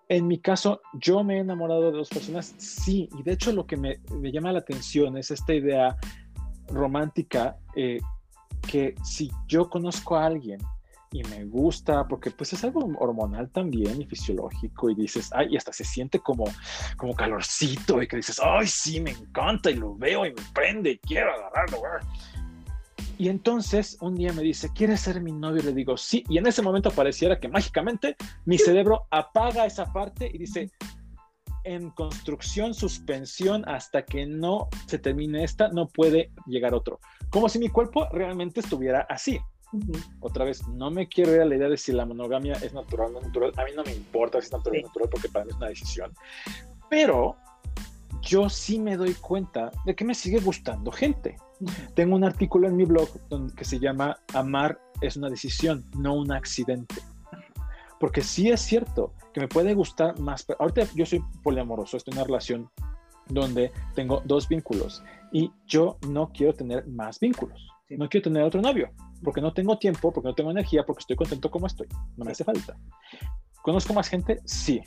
[0.09, 3.67] En mi caso, yo me he enamorado de dos personas, sí, y de hecho lo
[3.67, 5.97] que me, me llama la atención es esta idea
[6.69, 7.99] romántica eh,
[8.61, 10.59] que si yo conozco a alguien
[11.11, 15.57] y me gusta, porque pues es algo hormonal también y fisiológico y dices, ay, y
[15.57, 16.45] hasta se siente como,
[16.97, 20.91] como calorcito y que dices, ay, sí, me encanta y lo veo y me prende
[20.91, 21.79] y quiero agarrarlo.
[23.17, 25.61] Y entonces un día me dice, ¿quieres ser mi novio?
[25.63, 26.23] Y le digo, sí.
[26.29, 28.15] Y en ese momento pareciera que mágicamente
[28.45, 30.69] mi cerebro apaga esa parte y dice,
[31.67, 36.99] en construcción, suspensión, hasta que no se termine esta, no puede llegar otro.
[37.29, 39.39] Como si mi cuerpo realmente estuviera así.
[40.21, 43.07] Otra vez, no me quiero ir a la idea de si la monogamia es natural
[43.07, 43.51] o no natural.
[43.57, 45.57] A mí no me importa si es natural o no natural porque para mí es
[45.57, 46.13] una decisión.
[46.89, 47.35] Pero
[48.21, 51.35] yo sí me doy cuenta de que me sigue gustando gente.
[51.95, 56.13] Tengo un artículo en mi blog donde, que se llama Amar es una decisión, no
[56.13, 56.95] un accidente.
[57.99, 60.45] Porque sí es cierto que me puede gustar más.
[60.59, 62.69] Ahorita yo soy poliamoroso, estoy en una relación
[63.29, 67.67] donde tengo dos vínculos y yo no quiero tener más vínculos.
[67.89, 68.89] No quiero tener otro novio
[69.23, 71.87] porque no tengo tiempo, porque no tengo energía, porque estoy contento como estoy.
[72.15, 72.77] No me hace falta.
[73.61, 74.39] ¿Conozco más gente?
[74.45, 74.81] Sí.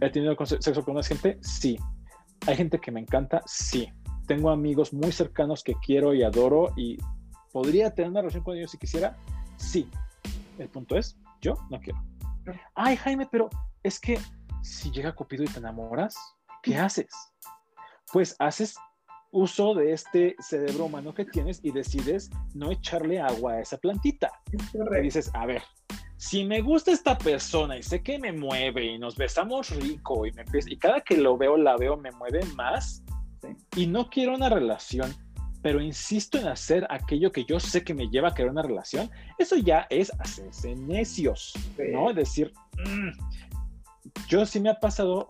[0.00, 1.38] ¿He tenido sexo con más gente?
[1.42, 1.78] Sí.
[2.46, 3.42] ¿Hay gente que me encanta?
[3.46, 3.88] Sí.
[4.26, 6.96] Tengo amigos muy cercanos que quiero y adoro y
[7.52, 9.16] podría tener una relación con ellos si quisiera?
[9.56, 9.88] Sí.
[10.58, 12.00] El punto es, yo no quiero.
[12.74, 13.48] Ay, Jaime, pero
[13.82, 14.18] es que
[14.62, 16.16] si llega Cupido y te enamoras,
[16.62, 17.10] ¿qué haces?
[18.12, 18.76] Pues haces
[19.30, 24.30] uso de este cerebro humano que tienes y decides no echarle agua a esa plantita.
[24.52, 25.62] Y dices, a ver,
[26.18, 30.32] si me gusta esta persona y sé que me mueve y nos besamos rico y,
[30.32, 33.02] me, y cada que lo veo, la veo, me mueve más
[33.74, 35.12] y no quiero una relación,
[35.62, 39.10] pero insisto en hacer aquello que yo sé que me lleva a querer una relación,
[39.38, 41.54] eso ya es hacerse necios,
[41.92, 42.10] ¿no?
[42.10, 42.52] Es decir,
[42.84, 43.10] mm,
[44.28, 45.28] yo sí me ha pasado,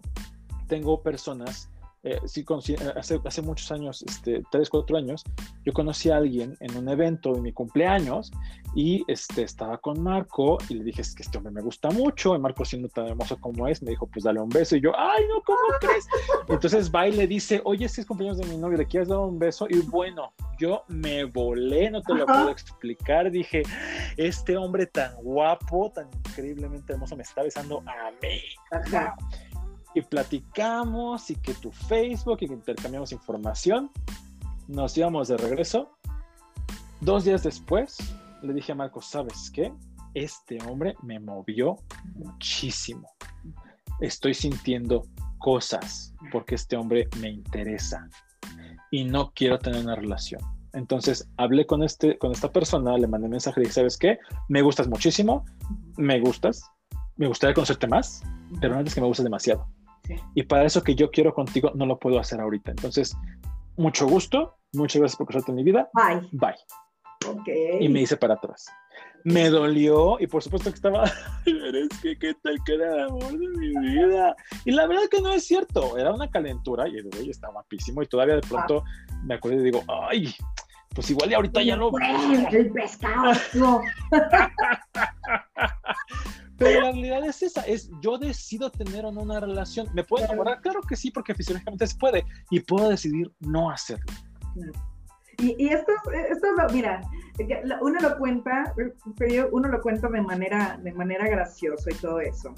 [0.66, 1.70] tengo personas
[2.04, 5.22] eh, sí, eh, hace, hace, muchos años, este, tres, cuatro años,
[5.64, 8.32] yo conocí a alguien en un evento de mi cumpleaños
[8.74, 12.34] y este, estaba con Marco y le dije, es que este hombre me gusta mucho,
[12.34, 14.92] y Marco siendo tan hermoso como es, me dijo, pues dale un beso, y yo,
[14.98, 16.08] ay, no, ¿cómo crees?
[16.48, 19.18] entonces va y le dice, oye, este es cumpleaños de mi novio, ¿le quieres dar
[19.18, 19.68] un beso?
[19.70, 23.62] Y bueno, yo me volé, no te lo puedo explicar, dije,
[24.16, 28.40] este hombre tan guapo, tan increíblemente hermoso, me está besando a mí.
[28.72, 29.14] Ajá
[29.94, 33.90] y platicamos y que tu Facebook y que intercambiamos información.
[34.68, 35.90] Nos íbamos de regreso.
[37.00, 37.98] Dos días después
[38.42, 39.72] le dije a Marcos, ¿sabes qué?
[40.14, 41.76] Este hombre me movió
[42.14, 43.10] muchísimo.
[44.00, 45.06] Estoy sintiendo
[45.38, 48.08] cosas porque este hombre me interesa
[48.90, 50.40] y no quiero tener una relación.
[50.72, 54.18] Entonces hablé con, este, con esta persona, le mandé mensaje y dije, ¿sabes qué?
[54.48, 55.44] Me gustas muchísimo,
[55.96, 56.62] me gustas,
[57.16, 58.22] me gustaría conocerte más,
[58.60, 59.66] pero no es que me gustes demasiado.
[60.34, 62.72] Y para eso que yo quiero contigo, no lo puedo hacer ahorita.
[62.72, 63.16] Entonces,
[63.76, 65.88] mucho gusto, muchas gracias por cruzarte en mi vida.
[65.94, 66.28] Bye.
[66.32, 66.56] Bye.
[67.40, 67.84] Okay.
[67.84, 68.66] Y me hice para atrás.
[69.24, 71.04] Me dolió y por supuesto que estaba,
[71.46, 74.34] es que qué tal que era el amor de mi vida.
[74.64, 78.02] Y la verdad que no es cierto, era una calentura y el güey estaba guapísimo
[78.02, 78.82] y todavía de pronto
[79.22, 80.34] me acuerdo y digo, ay,
[80.94, 81.90] pues igual y ahorita ya no.
[82.50, 83.32] El pescado.
[86.58, 89.88] Pero la realidad es esa, es yo decido tener o no una relación.
[89.94, 90.60] ¿Me puedo enamorar?
[90.60, 92.24] Claro que sí, porque fisiológicamente se puede.
[92.50, 94.06] Y puedo decidir no hacerlo.
[95.38, 95.92] Y, y esto,
[96.30, 97.00] esto es, mira,
[97.80, 98.72] uno lo cuenta,
[99.50, 102.54] uno lo cuenta de manera, de manera graciosa y todo eso.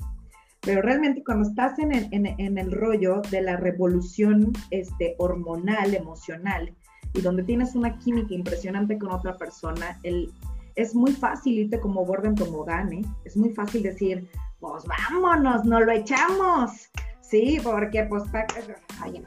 [0.61, 5.95] Pero realmente cuando estás en el, en, en el rollo de la revolución este, hormonal,
[5.95, 6.75] emocional,
[7.15, 10.33] y donde tienes una química impresionante con otra persona, el,
[10.75, 13.03] es muy fácil irte como Gordon Tobogán, ¿eh?
[13.25, 14.29] Es muy fácil decir,
[14.61, 17.59] pues vámonos, no lo echamos, ¿sí?
[17.63, 18.47] Porque pues está,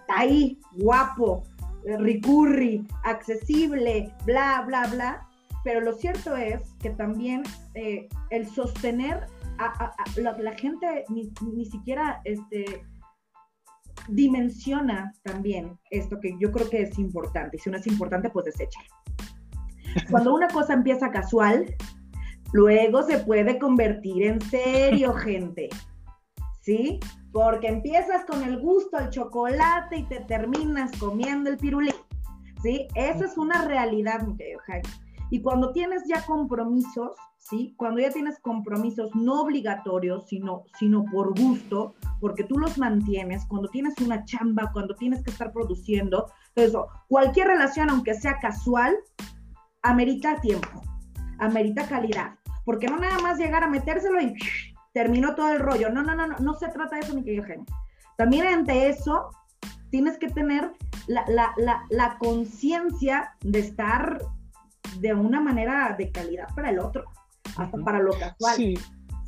[0.10, 1.43] ahí, guapo,
[2.00, 5.28] ricurri, accesible, bla, bla, bla.
[5.63, 9.26] Pero lo cierto es que también eh, el sostener
[9.60, 12.84] a, la, gente ni, ni, siquiera este,
[14.07, 17.57] dimensiona también esto que yo creo que es importante.
[17.57, 18.79] Y si no es importante, pues desecha.
[20.10, 21.75] Cuando una cosa empieza casual,
[22.53, 25.69] luego se puede convertir en serio, gente.
[26.62, 26.99] ¿Sí?
[27.31, 31.93] Porque empiezas con el gusto al chocolate y te terminas comiendo el pirulí.
[32.62, 32.88] ¿Sí?
[32.95, 34.89] Esa es una realidad, mi querido Jaime.
[35.30, 37.74] Y cuando tienes ya compromisos, ¿sí?
[37.78, 43.70] Cuando ya tienes compromisos no obligatorios, sino, sino por gusto, porque tú los mantienes, cuando
[43.70, 48.98] tienes una chamba, cuando tienes que estar produciendo, eso, cualquier relación, aunque sea casual,
[49.84, 50.82] amerita tiempo,
[51.40, 52.36] amerita calidad,
[52.66, 54.34] porque no nada más llegar a metérselo y
[54.94, 55.90] terminó todo el rollo.
[55.90, 57.46] No, no, no, no, no se trata de eso, mi querido.
[58.18, 59.30] También ante eso,
[59.92, 60.72] tienes que tener
[61.08, 64.20] la, la, la, la conciencia de estar
[65.00, 67.06] de una manera de calidad para el otro,
[67.56, 68.56] hasta para lo casual.
[68.56, 68.76] Sí.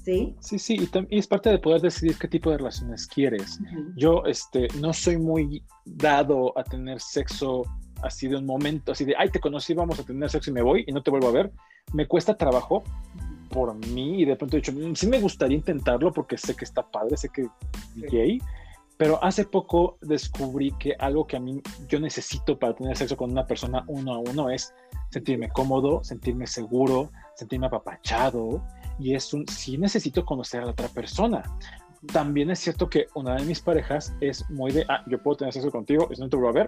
[0.04, 3.60] Sí, sí, sí, y, también es parte de poder decidir qué tipo de relaciones quieres.
[3.96, 7.64] Yo este, no soy muy dado a tener sexo
[8.02, 10.62] así de un momento, así de, ay, te conocí, vamos a tener sexo y me
[10.62, 11.52] voy y no te vuelvo a ver.
[11.94, 12.84] Me cuesta trabajo
[13.50, 16.66] por mí y de pronto he dicho, mm, sí me gustaría intentarlo porque sé que
[16.66, 18.02] está padre, sé que sí.
[18.10, 18.42] gay,
[19.00, 23.32] pero hace poco descubrí que algo que a mí yo necesito para tener sexo con
[23.32, 24.74] una persona uno a uno es
[25.10, 28.62] sentirme cómodo, sentirme seguro, sentirme apapachado.
[29.00, 31.44] Y es un, sí necesito conocer a la otra persona.
[32.12, 35.54] También es cierto que una de mis parejas es muy de, ah, yo puedo tener
[35.54, 36.68] sexo contigo, es no te voy a ver.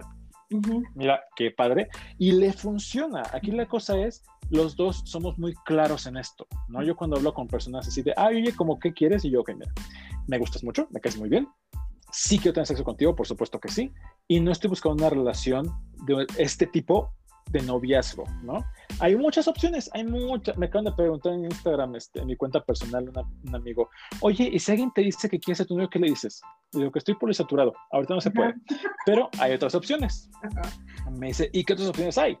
[0.52, 0.82] Uh -huh.
[0.94, 1.90] Mira, qué padre.
[2.16, 3.24] Y le funciona.
[3.34, 6.82] Aquí la cosa es, los dos somos muy claros en esto, ¿no?
[6.82, 9.22] Yo cuando hablo con personas así de, ah, oye, ¿cómo qué quieres?
[9.26, 9.70] Y yo, ok, mira,
[10.26, 11.46] me gustas mucho, me caes muy bien,
[12.12, 13.92] sí quiero tener sexo contigo, por supuesto que sí,
[14.28, 15.72] y no estoy buscando una relación
[16.06, 17.12] de este tipo
[17.50, 18.64] de noviazgo, ¿no?
[19.00, 20.56] Hay muchas opciones, hay muchas.
[20.56, 24.48] Me acaban de preguntar en Instagram, este, en mi cuenta personal, una, un amigo, oye,
[24.52, 26.40] ¿y si alguien te dice que quiere ser tu novio, qué le dices?
[26.72, 28.54] Le digo que estoy polisaturado, ahorita no se puede,
[29.06, 30.30] pero hay otras opciones.
[31.10, 32.38] Me dice, ¿y qué otras opciones hay?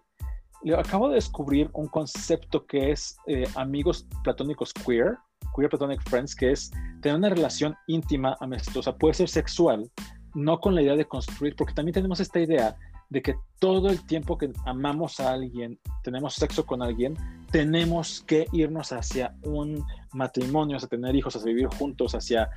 [0.62, 5.18] Le acabo de descubrir un concepto que es eh, amigos platónicos queer,
[5.56, 6.70] queer platonic friends, que es
[7.02, 9.90] tener una relación íntima, amistosa, puede ser sexual,
[10.34, 12.76] no con la idea de construir, porque también tenemos esta idea
[13.10, 17.14] de que todo el tiempo que amamos a alguien, tenemos sexo con alguien,
[17.50, 19.84] tenemos que irnos hacia un
[20.14, 22.48] matrimonio, hacia tener hijos, hacia vivir juntos, hacia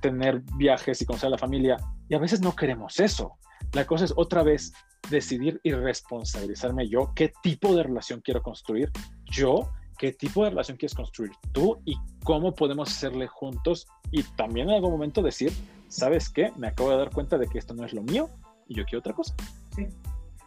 [0.00, 1.76] tener viajes y conocer a la familia.
[2.08, 3.34] Y a veces no queremos eso.
[3.72, 4.72] La cosa es otra vez
[5.10, 8.90] decidir y responsabilizarme yo qué tipo de relación quiero construir
[9.26, 14.68] yo, qué tipo de relación quieres construir tú y cómo podemos hacerle juntos y también
[14.68, 15.52] en algún momento decir,
[15.88, 16.52] ¿sabes qué?
[16.56, 18.28] Me acabo de dar cuenta de que esto no es lo mío
[18.68, 19.34] y yo quiero otra cosa.
[19.74, 19.86] Sí.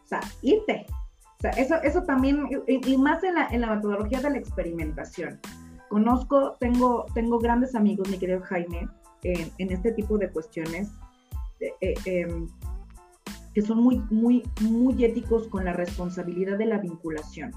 [0.05, 0.85] O sea, irte.
[1.37, 5.39] O sea, eso, eso también, y, más en la, en la, metodología de la experimentación.
[5.89, 8.87] Conozco, tengo, tengo grandes amigos, mi querido Jaime,
[9.23, 10.89] en, en este tipo de cuestiones,
[11.59, 12.27] eh, eh,
[13.53, 17.51] que son muy, muy, muy éticos con la responsabilidad de la vinculación,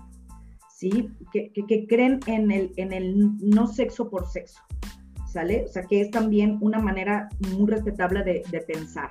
[0.79, 1.11] ¿sí?
[1.33, 4.61] Que, que, creen en el, en el no sexo por sexo,
[5.27, 5.64] ¿sale?
[5.64, 9.11] O sea, que es también una manera muy respetable de, de pensar.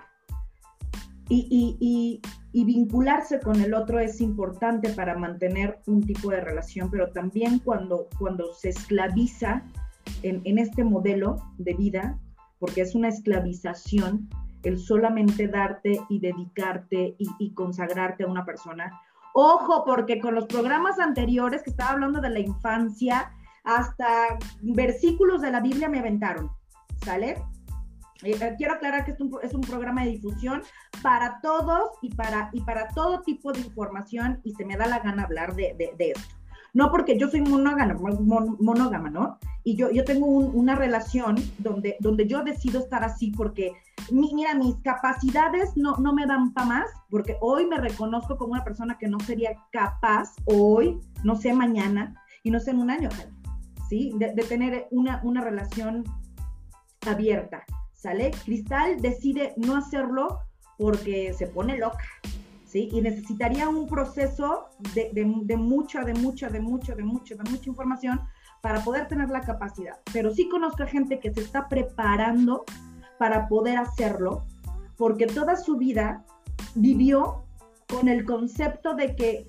[1.27, 2.21] Y, y,
[2.53, 7.59] y, vincularse con el otro es importante para mantener un tipo de relación, pero también
[7.59, 9.65] cuando, cuando se esclaviza
[10.23, 12.17] en, en este modelo de vida,
[12.59, 14.29] porque es una esclavización,
[14.63, 18.91] el solamente darte y dedicarte y, consagrarte a una persona.
[19.39, 23.31] Ojo, porque con los programas anteriores que estaba hablando de la infancia,
[23.63, 26.49] hasta versículos de la Biblia me aventaron,
[27.05, 27.37] ¿sale?
[28.23, 30.63] Eh, quiero aclarar que es un, es un, programa de difusión
[31.03, 35.01] para todos y para, y para todo tipo de información y se me da la
[35.01, 36.35] gana hablar de, de, esto.
[36.73, 39.37] No porque yo soy monógama, mon, monógama ¿no?
[39.67, 43.73] Y yo, yo tengo un, una relación donde, donde yo decido estar así porque,
[44.09, 48.53] mi, mira, mis capacidades no, no me dan para más, porque hoy me reconozco como
[48.53, 52.91] una persona que no sería capaz hoy, no sé mañana y no sé en un
[52.91, 53.09] año,
[53.89, 54.13] ¿sí?
[54.15, 56.05] De, de tener una, una relación
[57.05, 57.65] abierta.
[57.91, 58.31] ¿sale?
[58.45, 60.39] Cristal decide no hacerlo
[60.77, 62.05] porque se pone loca,
[62.65, 62.87] ¿sí?
[62.93, 67.51] Y necesitaría un proceso de, de, de, mucha, de mucha, de mucha, de mucha, de
[67.51, 68.21] mucha información
[68.67, 69.97] para poder tener la capacidad.
[70.11, 72.65] Pero sí conozco a gente que se está preparando
[73.17, 74.43] para poder hacerlo,
[74.97, 76.25] porque toda su vida
[76.75, 77.45] vivió
[77.87, 79.47] con el concepto de que,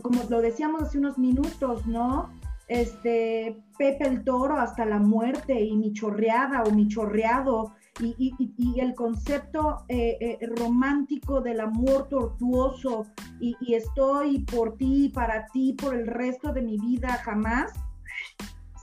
[0.00, 2.30] como lo decíamos hace unos minutos, ¿no?
[2.68, 8.32] este, Pepe el Toro hasta la muerte y mi chorreada o mi chorreado y,
[8.78, 13.06] el concepto eh, eh, romántico del amor tortuoso
[13.40, 17.72] y, y, estoy por ti, para ti, por el resto de mi vida jamás,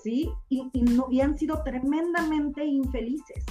[0.07, 0.31] ¿sí?
[0.47, 3.45] Y, no, y han sido tremendamente infelices.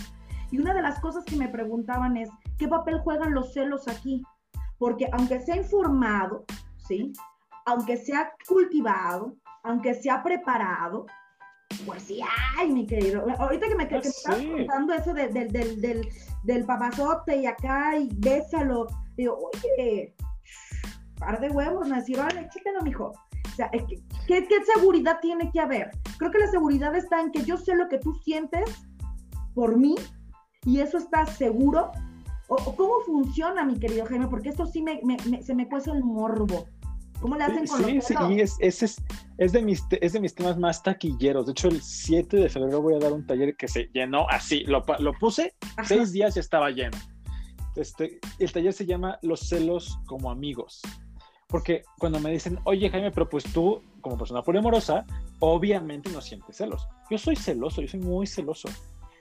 [0.51, 4.23] Y una de las cosas que me preguntaban es, ¿qué papel juegan los celos aquí?
[4.79, 6.47] Porque aunque sea informado,
[6.89, 7.13] ¿sí?
[7.67, 11.05] Aunque sea cultivado, aunque se ha preparado,
[11.85, 12.21] pues sí,
[12.57, 13.27] ay, mi querido.
[13.39, 16.09] Ahorita que me, que, que me estás contando eso de, de, del, del,
[16.45, 20.15] del papazote y acá y bésalo, digo, oye,
[21.19, 23.13] par de huevos, me decía, vale, échatelo, mijo.
[23.47, 25.91] O sea, ¿qué, ¿qué, seguridad tiene que haber?
[26.19, 28.89] Creo que la seguridad está en que yo sé lo que tú sientes
[29.55, 29.95] por mí
[30.65, 31.93] y eso está seguro.
[32.49, 34.29] ¿O, cómo funciona, mi querido Jaime?
[34.29, 35.01] Porque esto sí me,
[35.43, 36.67] se me cuece el morbo.
[37.21, 39.03] ¿Cómo le hacen con sí, los Sí, sí, es, es,
[39.39, 41.47] es, de mis, es de mis temas más taquilleros.
[41.47, 44.65] De hecho, el 7 de febrero voy a dar un taller que se llenó así.
[44.65, 45.55] Lo, lo puse,
[45.85, 46.97] seis días y estaba lleno.
[47.75, 50.83] Este, el taller se llama Los celos como amigos.
[51.47, 55.07] Porque cuando me dicen, oye Jaime, pero pues tú, como persona poliamorosa,
[55.39, 56.89] obviamente no sientes celos.
[57.11, 58.69] Yo soy celoso, yo soy muy celoso.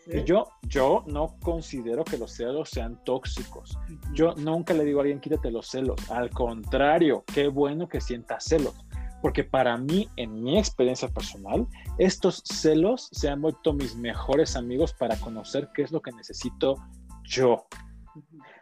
[0.07, 3.77] Y yo, yo no considero que los celos sean tóxicos.
[4.13, 5.99] Yo nunca le digo a alguien, quítate los celos.
[6.11, 8.75] Al contrario, qué bueno que sientas celos.
[9.21, 11.67] Porque para mí, en mi experiencia personal,
[11.97, 16.75] estos celos se han vuelto mis mejores amigos para conocer qué es lo que necesito
[17.23, 17.65] yo.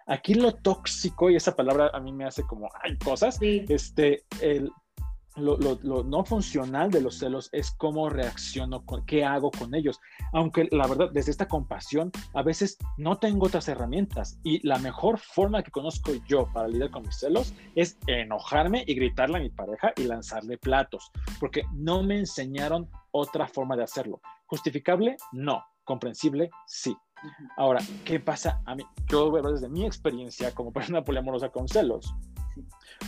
[0.08, 4.72] Aquí lo tóxico, y esa palabra a mí me hace como, hay cosas, este, el,
[5.36, 10.00] lo, no funcional de los celos es cómo reacciono, con, qué hago con ellos.
[10.32, 15.20] Aunque la verdad, desde esta compasión, a veces no tengo otras herramientas y la mejor
[15.20, 19.50] forma que conozco yo para lidiar con mis celos es enojarme y gritarle a mi
[19.50, 24.22] pareja y lanzarle platos, porque no me enseñaron otra forma de hacerlo.
[24.46, 25.18] ¿Justificable?
[25.32, 25.64] No.
[25.84, 26.50] ¿Comprensible?
[26.66, 26.96] Sí.
[27.58, 28.84] Ahora, ¿qué pasa a mí?
[29.08, 32.14] Yo voy a desde mi experiencia como persona poliamorosa con celos.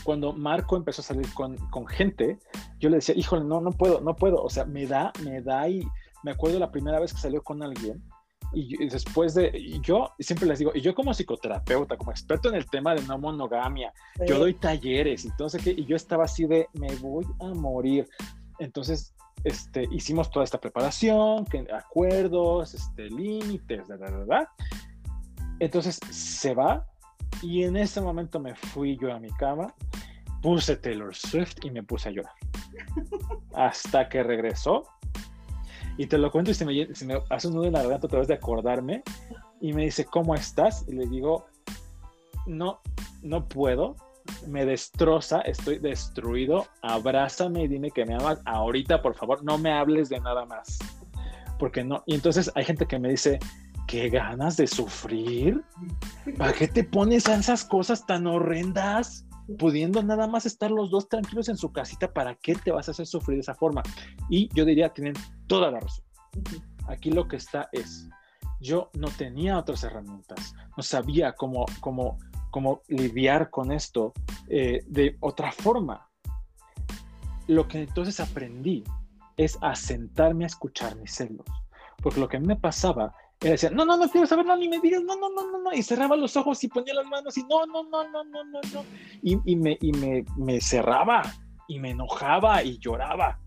[0.03, 2.39] Cuando Marco empezó a salir con, con, gente,
[2.80, 4.41] yo le decía, híjole, no, no puedo, no puedo.
[4.43, 5.88] O sea, me da, me da y
[6.24, 8.03] me acuerdo la primera vez que salió con alguien
[8.55, 12.55] y, después de, y yo siempre les digo, y yo como psicoterapeuta, como experto en
[12.55, 13.93] el tema de no monogamia,
[14.26, 15.72] yo doy talleres, entonces, ¿qué?
[15.72, 18.07] y yo estaba así de, me voy a morir.
[18.59, 19.13] Entonces,
[19.46, 24.48] este, hicimos toda esta preparación, acuerdos, este, límites, ¿verdad?
[25.60, 26.86] Entonces se va
[27.43, 29.72] y en ese momento me fui yo a mi cama,
[30.41, 32.34] puse Taylor Swift y me puse a llorar.
[33.54, 34.88] Hasta que regresó.
[35.98, 38.08] Y te lo cuento y se me, se me hace un nudo en la garganta
[38.08, 39.04] otra vez de acordarme.
[39.62, 40.86] Y me dice, ¿cómo estás?
[40.88, 41.46] Y le digo,
[42.48, 42.82] no,
[43.22, 43.96] no puedo
[44.47, 49.71] me destroza, estoy destruido, abrázame y dime que me amas ahorita, por favor, no me
[49.71, 50.80] hables de nada más.
[51.59, 53.39] Porque no, y entonces hay gente que me dice,
[53.88, 55.63] ¿qué ganas de sufrir?
[56.38, 59.26] ¿Para qué te pones a esas cosas tan horrendas?
[59.59, 62.91] Pudiendo nada más estar los dos tranquilos en su casita, ¿para qué te vas a
[62.91, 63.84] hacer sufrir de esa forma?
[64.30, 65.13] Y yo diría, tienen
[65.47, 66.03] toda la razón.
[66.88, 68.09] Aquí lo que está es,
[68.59, 72.17] yo no tenía otras herramientas, no sabía cómo, cómo
[72.56, 74.14] cómo lidiar con esto
[74.47, 76.10] eh, de otra forma.
[77.47, 78.82] Lo que entonces aprendí
[79.36, 81.45] es a sentarme a escuchar mis celos.
[82.01, 84.56] Porque lo que a mí me pasaba era decir, no, no, no quiero saber, no,
[84.56, 87.06] ni me digas, no, no, no, no, no, y cerraba los ojos y ponía las
[87.08, 88.86] manos y no, no, no, no, no, no, no,
[89.22, 91.24] y, y, me, y me, me cerraba
[91.68, 93.38] y me enojaba y lloraba.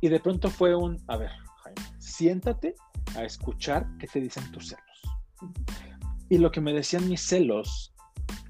[0.00, 1.30] Y de pronto fue un, a ver,
[1.62, 2.74] Jaime, siéntate
[3.14, 5.95] a escuchar qué te dicen tus celos.
[6.28, 7.94] Y lo que me decían mis celos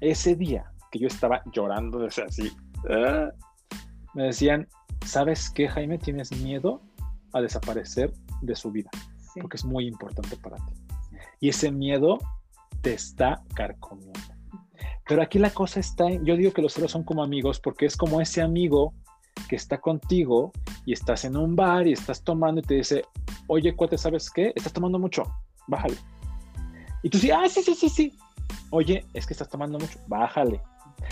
[0.01, 2.51] ese día que yo estaba llorando, de así,
[2.89, 3.29] ah,
[4.13, 4.67] me decían,
[5.05, 5.97] ¿sabes qué, Jaime?
[5.97, 6.81] Tienes miedo
[7.33, 8.89] a desaparecer de su vida,
[9.39, 10.73] porque es muy importante para ti.
[11.39, 12.17] Y ese miedo
[12.81, 14.19] te está carcomiendo.
[15.07, 17.85] Pero aquí la cosa está en, yo digo que los celos son como amigos porque
[17.85, 18.93] es como ese amigo
[19.47, 20.51] que está contigo
[20.85, 23.03] y estás en un bar y estás tomando y te dice,
[23.47, 24.51] oye, cuate, ¿sabes qué?
[24.55, 25.23] Estás tomando mucho,
[25.67, 25.95] bájale
[27.07, 28.17] y tú sí, ah, sí, sí, sí, sí.
[28.69, 30.61] Oye, es que estás tomando mucho, bájale.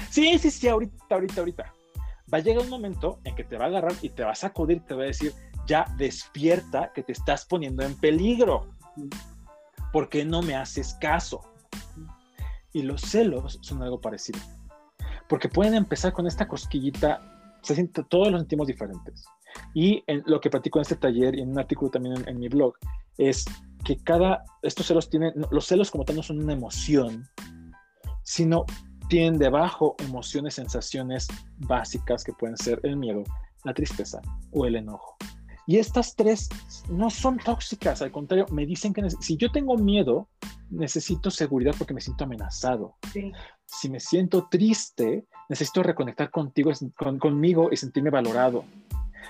[0.10, 1.74] Sí, sí, sí, ahorita, ahorita, ahorita.
[2.34, 4.36] Va a llegar un momento en que te va a agarrar y te va a
[4.36, 5.32] sacudir, te va a decir,
[5.66, 8.68] ya despierta que te estás poniendo en peligro.
[9.94, 11.46] ¿Por qué no me haces caso?
[12.74, 14.42] Y los celos son algo parecido.
[15.30, 17.22] Porque pueden empezar con esta cosquillita,
[18.10, 19.24] todos los sentimos diferentes.
[19.74, 22.74] Y lo que platico en este taller y en un artículo también en mi blog
[23.18, 23.46] es
[23.86, 27.30] que cada, estos celos tienen, los celos como tal no son una emoción,
[28.24, 28.66] sino
[29.08, 31.28] tienen debajo emociones, sensaciones
[31.58, 33.24] básicas que pueden ser el miedo,
[33.64, 34.20] la tristeza
[34.52, 35.16] o el enojo.
[35.68, 36.50] Y estas tres
[36.90, 40.28] no son tóxicas, al contrario, me dicen que si yo tengo miedo,
[40.70, 42.96] necesito seguridad porque me siento amenazado.
[43.66, 46.72] Si me siento triste, necesito reconectar contigo,
[47.20, 48.66] conmigo y sentirme valorado.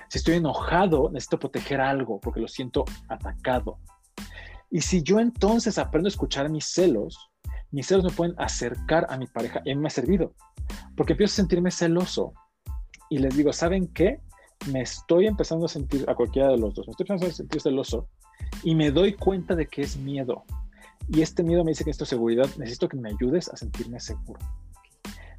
[0.08, 3.78] Si estoy enojado, necesito proteger algo porque lo siento atacado.
[4.70, 7.30] Y si yo entonces aprendo a escuchar mis celos,
[7.70, 9.62] mis celos me pueden acercar a mi pareja.
[9.64, 10.34] Y me ha servido,
[10.96, 12.32] porque empiezo a sentirme celoso.
[13.08, 14.20] Y les digo, ¿saben qué?
[14.72, 17.60] Me estoy empezando a sentir a cualquiera de los dos, me estoy empezando a sentir
[17.60, 18.08] celoso
[18.62, 20.44] y me doy cuenta de que es miedo.
[21.08, 24.00] Y este miedo me dice que esto es seguridad, necesito que me ayudes a sentirme
[24.00, 24.40] seguro.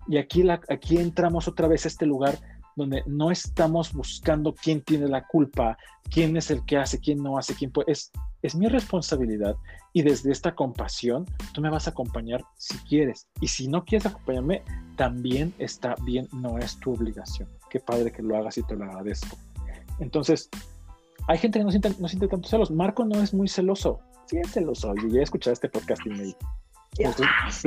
[0.07, 2.39] Y aquí, aquí entramos otra vez a este lugar
[2.77, 5.77] donde no estamos buscando quién tiene la culpa,
[6.11, 7.91] quién es el que hace, quién no hace, quién puede.
[7.91, 8.11] Es,
[8.43, 9.55] es mi responsabilidad
[9.93, 13.27] y desde esta compasión tú me vas a acompañar si quieres.
[13.41, 14.61] Y si no quieres acompañarme,
[14.95, 17.49] también está bien, no es tu obligación.
[17.69, 19.35] Qué padre que lo hagas y te lo agradezco.
[19.99, 20.49] Entonces,
[21.27, 22.69] hay gente que no siente, no siente tanto celos.
[22.69, 23.99] Marco no es muy celoso.
[24.27, 24.93] Sí es celoso.
[25.01, 26.35] Yo ya he escuchado este podcast y me,
[27.03, 27.09] lo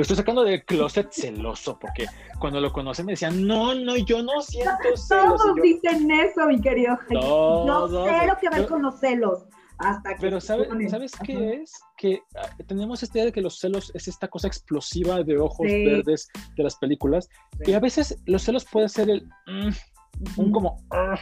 [0.01, 2.05] estoy, sacando del closet celoso, porque
[2.39, 5.37] cuando lo conocí me decían, no, no, yo no siento celos.
[5.37, 6.97] Todos dicen eso, mi querido.
[7.09, 9.45] No sé lo que ver con los celos.
[9.81, 11.73] Hasta que pero ¿sabes, ¿sabes qué es?
[11.97, 15.65] Que ah, tenemos esta idea de que los celos es esta cosa explosiva de ojos
[15.67, 17.27] verdes de las películas.
[17.65, 19.27] Y a veces los celos puede ser el...
[19.47, 19.71] Mm,
[20.37, 20.77] un como...
[20.91, 21.19] Ah",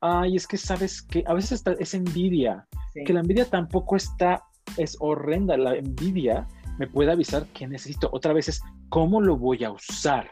[0.00, 2.66] ay, es que sabes que a veces es envidia.
[3.06, 4.42] Que la envidia tampoco está...
[4.76, 5.56] Es horrenda.
[5.56, 6.48] La envidia
[6.80, 8.08] me puede avisar que necesito.
[8.10, 10.30] Otra vez es cómo lo voy a usar.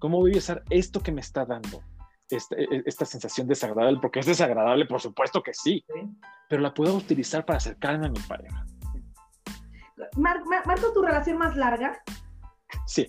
[0.00, 1.84] ¿Cómo voy a usar esto que me está dando?
[2.28, 5.86] Esta, e, esta, sensación desagradable, porque es desagradable, por supuesto que sí,
[6.48, 8.66] pero la puedo utilizar para acercarme a mi pareja.
[10.16, 12.02] ¿Marco tu relación más larga?
[12.86, 13.06] Sí.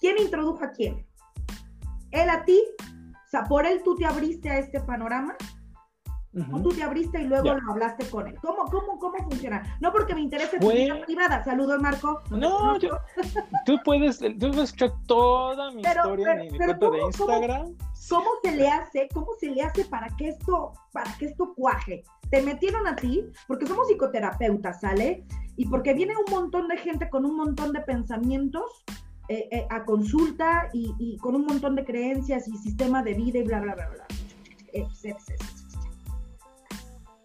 [0.00, 1.06] ¿Quién introdujo a quién?
[2.10, 2.58] ¿Él a ti?
[2.80, 5.36] O sea, ¿por él tú te abriste a este panorama?
[6.52, 8.34] O tú te abriste y luego lo hablaste con él.
[8.42, 9.76] ¿Cómo, cómo, cómo funciona?
[9.80, 11.44] No porque me interese tu vida privada.
[11.44, 12.22] Saludos, Marco.
[12.30, 12.98] No, yo,
[13.64, 17.76] tú puedes, tú puedes escuchar toda mi historia en mi cuenta de Instagram.
[18.08, 22.02] ¿cómo, se le hace, cómo se le hace para que esto, para que esto cuaje?
[22.30, 25.24] Te metieron a ti, porque somos psicoterapeutas, ¿sale?
[25.56, 28.84] Y porque viene un montón de gente con un montón de pensamientos
[29.28, 33.38] eh, eh, a consulta y, y, con un montón de creencias y sistema de vida
[33.38, 34.06] y bla, bla, bla, bla.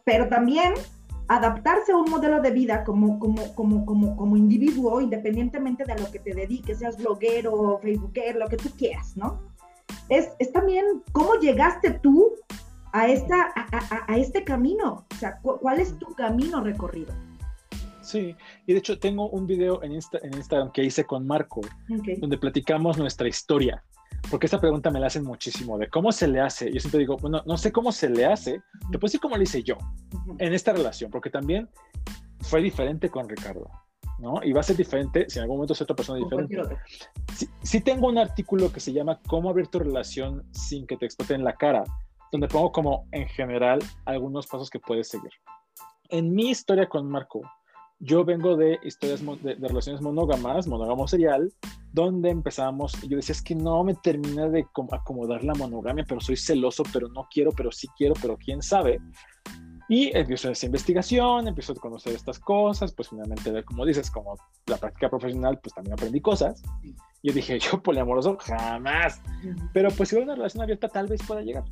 [0.09, 0.73] Pero también
[1.27, 6.09] adaptarse a un modelo de vida como, como, como, como, como individuo, independientemente de lo
[6.09, 9.39] que te dediques, seas bloguero, facebookero, lo que tú quieras, ¿no?
[10.09, 12.33] Es, es también cómo llegaste tú
[12.91, 17.13] a, esta, a, a, este camino, o sea, cuál es tu camino recorrido.
[18.01, 18.35] Sí,
[18.65, 21.61] y de hecho tengo un video en, en Instagram que hice con Marco,
[22.17, 23.83] donde platicamos nuestra historia
[24.29, 26.71] porque esta pregunta me la hacen muchísimo, de cómo se le hace.
[26.71, 28.61] Yo siempre digo, bueno, no sé cómo se le hace,
[28.91, 29.77] te puedo decir cómo lo hice yo
[30.37, 31.69] en esta relación, porque también
[32.41, 33.69] fue diferente con Ricardo,
[34.19, 34.43] ¿no?
[34.43, 36.57] Y va a ser diferente si en algún momento es otra persona diferente.
[37.63, 41.33] Sí, tengo un artículo que se llama Cómo abrir tu relación sin que te explote
[41.33, 41.83] en la cara,
[42.31, 45.31] donde pongo como en general algunos pasos que puedes seguir.
[46.09, 47.41] En mi historia con Marco,
[47.99, 51.51] yo vengo de historias de, relaciones monógamas, monógamo serial,
[51.91, 56.37] donde empezamos, yo decía, es que no me termina de acomodar la monogamia, pero soy
[56.37, 58.99] celoso, pero no quiero, pero sí quiero, pero quién sabe.
[59.89, 64.35] Y empiezo esa investigación, empiezo a conocer estas cosas, pues finalmente, como dices, como
[64.67, 66.61] la práctica profesional, pues también aprendí cosas.
[67.23, 69.19] Yo dije, yo poliamoroso, jamás.
[69.73, 71.63] Pero pues si hubiera una relación abierta, tal vez pueda llegar.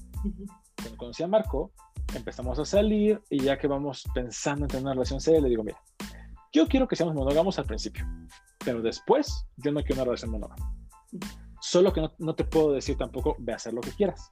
[0.76, 1.72] Cuando conocí a Marco,
[2.16, 5.64] empezamos a salir y ya que vamos pensando en tener una relación seria, le digo,
[5.64, 5.80] mira,
[6.54, 8.06] yo quiero que seamos monógamos al principio,
[8.64, 10.74] pero después yo no quiero una relación monógama.
[11.62, 14.32] Solo que no, te puedo decir tampoco, ve a hacer lo que quieras.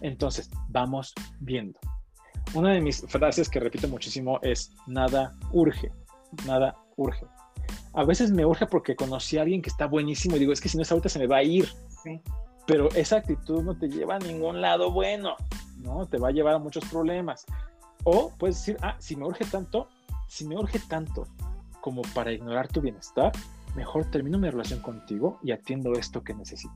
[0.00, 1.78] Entonces, vamos viendo.
[2.54, 5.92] Una de mis frases que repito muchísimo es, nada urge,
[6.46, 7.26] nada urge.
[7.92, 10.68] A veces me urge porque conocí a alguien que está buenísimo y digo, es que
[10.68, 11.68] si no es ahorita se me va a ir.
[12.66, 15.36] Pero esa actitud no te lleva a ningún lado bueno,
[15.78, 16.06] ¿no?
[16.06, 17.44] Te va a llevar a muchos problemas.
[18.04, 19.88] O puedes decir, ah, si me urge tanto,
[20.30, 21.26] si me urge tanto
[21.80, 23.32] como para ignorar tu bienestar,
[23.74, 26.74] mejor termino mi relación contigo y atiendo esto que necesito.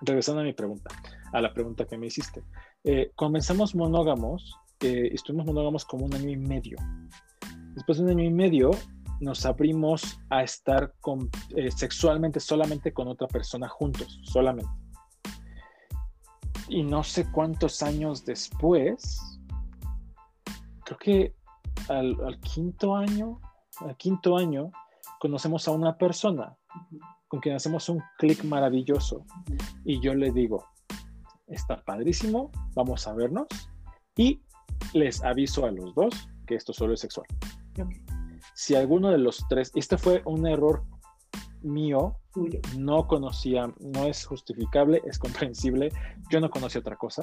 [0.00, 0.90] Regresando a mi pregunta,
[1.32, 2.42] a la pregunta que me hiciste.
[2.82, 6.78] Eh, comenzamos monógamos, eh, estuvimos monógamos como un año y medio.
[7.74, 8.70] Después de un año y medio,
[9.20, 10.94] nos abrimos a estar
[11.56, 14.72] eh, sexualmente solamente con otra persona juntos, solamente.
[16.68, 19.20] Y no sé cuántos años después,
[20.84, 21.43] creo que
[21.88, 23.40] al, quinto año,
[23.80, 24.70] al quinto año,
[25.20, 26.56] conocemos a una persona
[27.28, 29.24] con quien hacemos un clic maravilloso.
[29.84, 30.66] Y yo le digo,
[31.46, 33.46] está padrísimo, vamos a vernos.
[34.16, 34.40] Y
[34.92, 37.26] les aviso a los dos que esto solo es sexual.
[38.54, 40.84] Si alguno de los tres, este fue un error
[41.62, 42.16] mío,
[42.78, 45.90] no conocía, no es justificable, es comprensible,
[46.30, 47.22] yo no conocía otra cosa.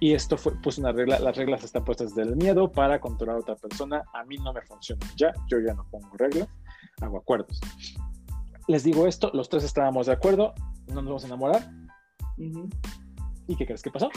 [0.00, 3.40] Y esto fue, pues una regla, las reglas están puestas del miedo para controlar a
[3.40, 6.48] otra persona, a mí no me funciona ya, yo ya no pongo reglas,
[7.00, 7.60] hago acuerdos.
[8.66, 10.54] Les digo esto, los tres estábamos de acuerdo,
[10.88, 11.70] no nos vamos a enamorar.
[13.46, 14.10] ¿Y qué crees que pasó?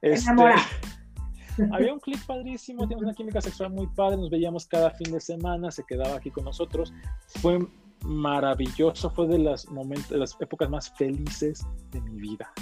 [0.00, 0.30] Este,
[1.72, 5.20] había un clip padrísimo, teníamos una química sexual muy padre, nos veíamos cada fin de
[5.20, 6.92] semana, se quedaba aquí con nosotros.
[7.40, 7.58] Fue
[8.04, 12.52] maravilloso, fue de las, momentos, de las épocas más felices de mi vida.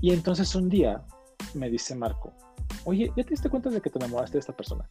[0.00, 1.02] Y entonces un día
[1.54, 2.32] me dice Marco,
[2.84, 4.88] oye, ¿ya te diste cuenta de que te enamoraste de esta persona?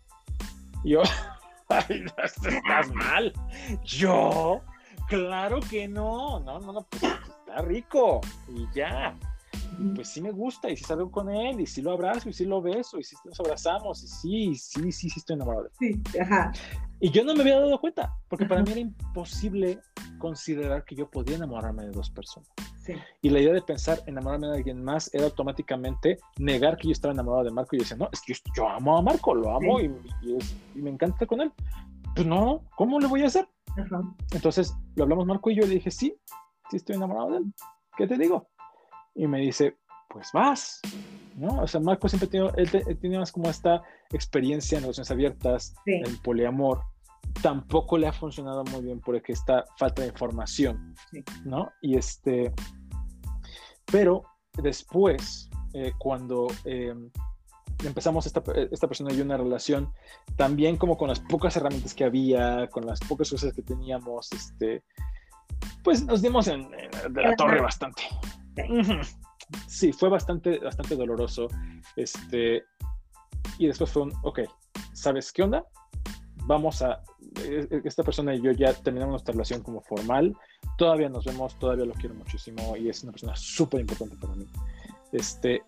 [0.84, 1.03] Y yo,
[1.70, 3.34] ay, estás mal.
[3.84, 4.62] Yo,
[5.08, 9.16] claro que no, no, no, no, pues está rico y ya
[9.95, 12.45] pues sí me gusta, y si salgo con él, y si lo abrazo, y si
[12.45, 15.70] lo beso, y si nos abrazamos, y sí, sí, sí, sí estoy enamorado.
[15.80, 16.51] Sí, ajá.
[16.99, 19.80] Y yo no me había dado cuenta, porque para mí era imposible
[20.18, 22.49] considerar que yo podía enamorarme de dos personas.
[22.84, 22.93] Sí.
[23.22, 27.13] Y la idea de pensar enamorarme de alguien más era automáticamente negar que yo estaba
[27.13, 29.89] enamorado de Marco y decía, no, es que yo, amo a Marco, lo amo y,
[30.76, 31.51] me encanta estar con él.
[32.15, 33.47] Pues no, ¿cómo le voy a hacer?
[33.78, 34.01] Ajá.
[34.34, 36.18] Entonces lo hablamos Marco y yo y le dije, sí,
[36.70, 37.53] sí estoy enamorado de él.
[37.97, 38.47] ¿Qué te digo?
[39.18, 39.76] y me dice,
[40.07, 40.80] pues vas,
[41.36, 41.61] ¿no?
[41.61, 46.18] O sea, Marco siempre tiene, él, tiene más como esta experiencia en relaciones abiertas, en
[46.18, 46.84] poliamor.
[47.41, 50.95] Tampoco le ha funcionado muy bien porque está falta de información,
[51.45, 51.71] ¿no?
[51.81, 52.53] Y este,
[53.85, 54.23] pero
[54.61, 56.93] después, eh, cuando eh,
[57.85, 59.93] empezamos esta, esta persona y una relación,
[60.35, 64.83] también como con las pocas herramientas que había, con las pocas cosas que teníamos, este,
[65.83, 68.03] pues nos dimos en, de la torre bastante.
[69.67, 71.47] Sí, fue bastante, bastante doloroso.
[71.95, 72.63] Este,
[73.57, 74.41] y después fue un, ok,
[74.93, 75.65] ¿sabes qué onda?
[76.48, 77.04] Vamos a,
[77.84, 80.36] esta persona y yo ya terminamos nuestra relación como formal.
[80.78, 84.45] Todavía nos vemos, todavía lo quiero muchísimo y es una persona súper importante para mí.
[85.12, 85.62] Este,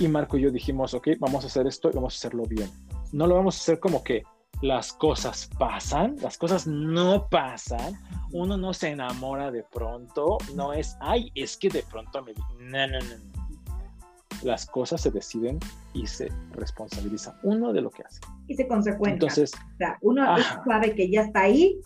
[0.00, 2.68] y Marco y yo dijimos, ok, vamos a hacer esto y vamos a hacerlo bien.
[3.12, 4.24] No lo vamos a hacer como que
[4.62, 7.94] las cosas pasan, las cosas no pasan,
[8.32, 12.32] uno no se enamora de pronto, no es, ay, es que de pronto me...
[12.58, 13.43] No, no, no.
[14.44, 15.58] Las cosas se deciden
[15.94, 18.20] y se responsabiliza uno de lo que hace.
[18.46, 19.14] Y se consecuencia.
[19.14, 20.24] Entonces, o sea, uno
[20.66, 21.80] sabe que ya está ahí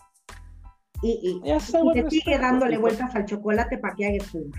[1.01, 4.57] y, y, sigue dándole vueltas al chocolate para que haga espuma.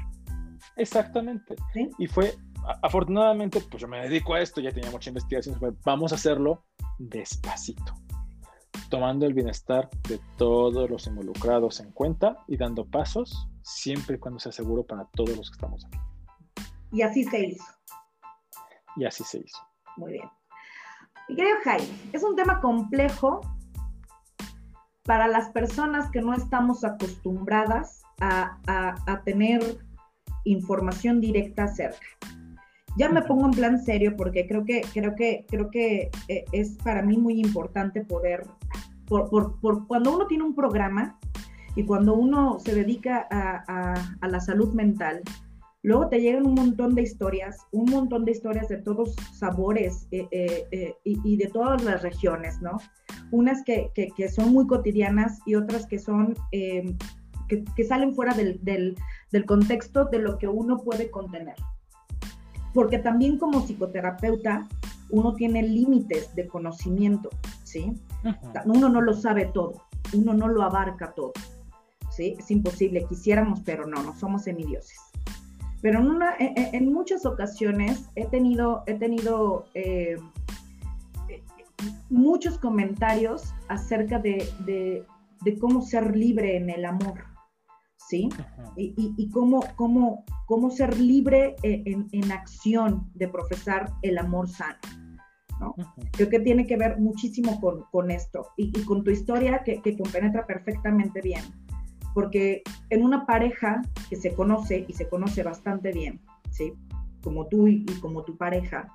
[0.77, 1.57] Exactamente.
[1.99, 2.35] Y fue,
[2.83, 6.65] afortunadamente, pues yo me dedico a esto, ya tenía mucha investigación, vamos a hacerlo
[6.99, 7.95] despacito,
[8.89, 14.41] tomando el bienestar de todos los involucrados en cuenta y dando pasos siempre y cuando
[14.41, 15.99] sea seguro para todos los que estamos aquí.
[16.93, 17.65] Y así se hizo.
[18.97, 19.59] Y así se hizo.
[19.97, 20.29] Muy bien.
[21.29, 23.41] Mi querido Jaime, es un tema complejo
[25.05, 29.79] para las personas que no estamos acostumbradas a, a tener
[30.45, 32.07] información directa cerca
[32.97, 36.77] ya me pongo en plan serio porque creo que, creo que, creo que eh, es
[36.83, 38.47] para mí muy importante poder,
[39.07, 39.31] por,
[39.61, 41.19] por, cuando uno tiene un programa
[41.77, 45.23] y cuando uno se dedica a, a, la salud mental,
[45.83, 50.29] luego te llegan un montón de historias, un montón de historias de todos sabores eh,
[50.33, 52.79] eh, y, y, de todas las regiones, ¿no?
[53.31, 56.35] Unas que, que, que son muy cotidianas y otras que son...
[56.51, 58.97] Que, que, salen fuera del, del,
[59.33, 61.57] del contexto de lo que uno puede contener
[62.73, 64.69] porque también como psicoterapeuta
[65.11, 67.31] uno tiene límites de conocimiento,
[67.65, 67.93] ¿sí?
[68.65, 71.33] Uno no lo sabe todo, uno no lo abarca todo,
[72.11, 72.37] ¿sí?
[72.39, 74.99] Es imposible, quisiéramos, pero no, no somos semidioses.
[75.83, 80.17] Pero en, una, en, muchas ocasiones he tenido, he tenido eh,
[82.11, 84.47] muchos comentarios acerca de,
[85.43, 87.25] de cómo ser libre en el amor,
[88.09, 88.29] ¿sí?
[88.77, 94.79] Y, cómo, cómo, cómo, ser libre e, en, acción de profesar el amor sano,
[95.61, 95.75] ¿no?
[96.13, 100.47] Creo que tiene que ver muchísimo con, esto y, con tu historia que, que compenetra
[100.47, 101.43] perfectamente bien,
[102.15, 106.73] porque en una pareja que se conoce y se conoce bastante bien, ¿sí?
[107.23, 108.89] Como tú y, como tu pareja,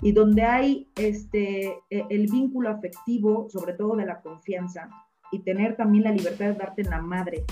[0.00, 4.88] y donde hay este, e, el vínculo afectivo, sobre todo de la confianza,
[5.30, 7.44] y tener también la libertad de darte en la madre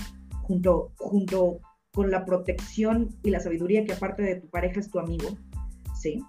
[0.43, 1.59] junto, junto
[1.93, 5.29] con la protección y la sabiduría que aparte de tu pareja es tu amigo,
[5.95, 6.23] ¿sí?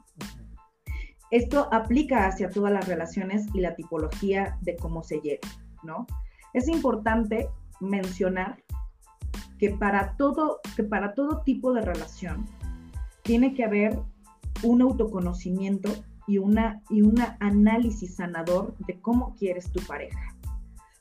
[1.30, 5.46] Esto aplica hacia todas las relaciones y la tipología de cómo se llega,
[5.82, 6.06] ¿no?
[6.54, 7.48] Es importante
[7.80, 8.62] mencionar
[9.58, 12.46] que para todo, que para todo tipo de relación
[13.22, 13.98] tiene que haber
[14.62, 15.90] un autoconocimiento
[16.26, 20.38] y una y un análisis sanador de cómo quieres tu pareja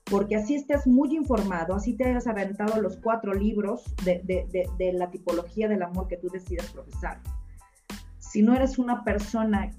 [0.09, 5.67] porque así estés muy informado, así te hayas aventado los cuatro libros de, la tipología
[5.67, 7.19] del amor que tú decidas profesar.
[8.17, 9.71] Si no eres una persona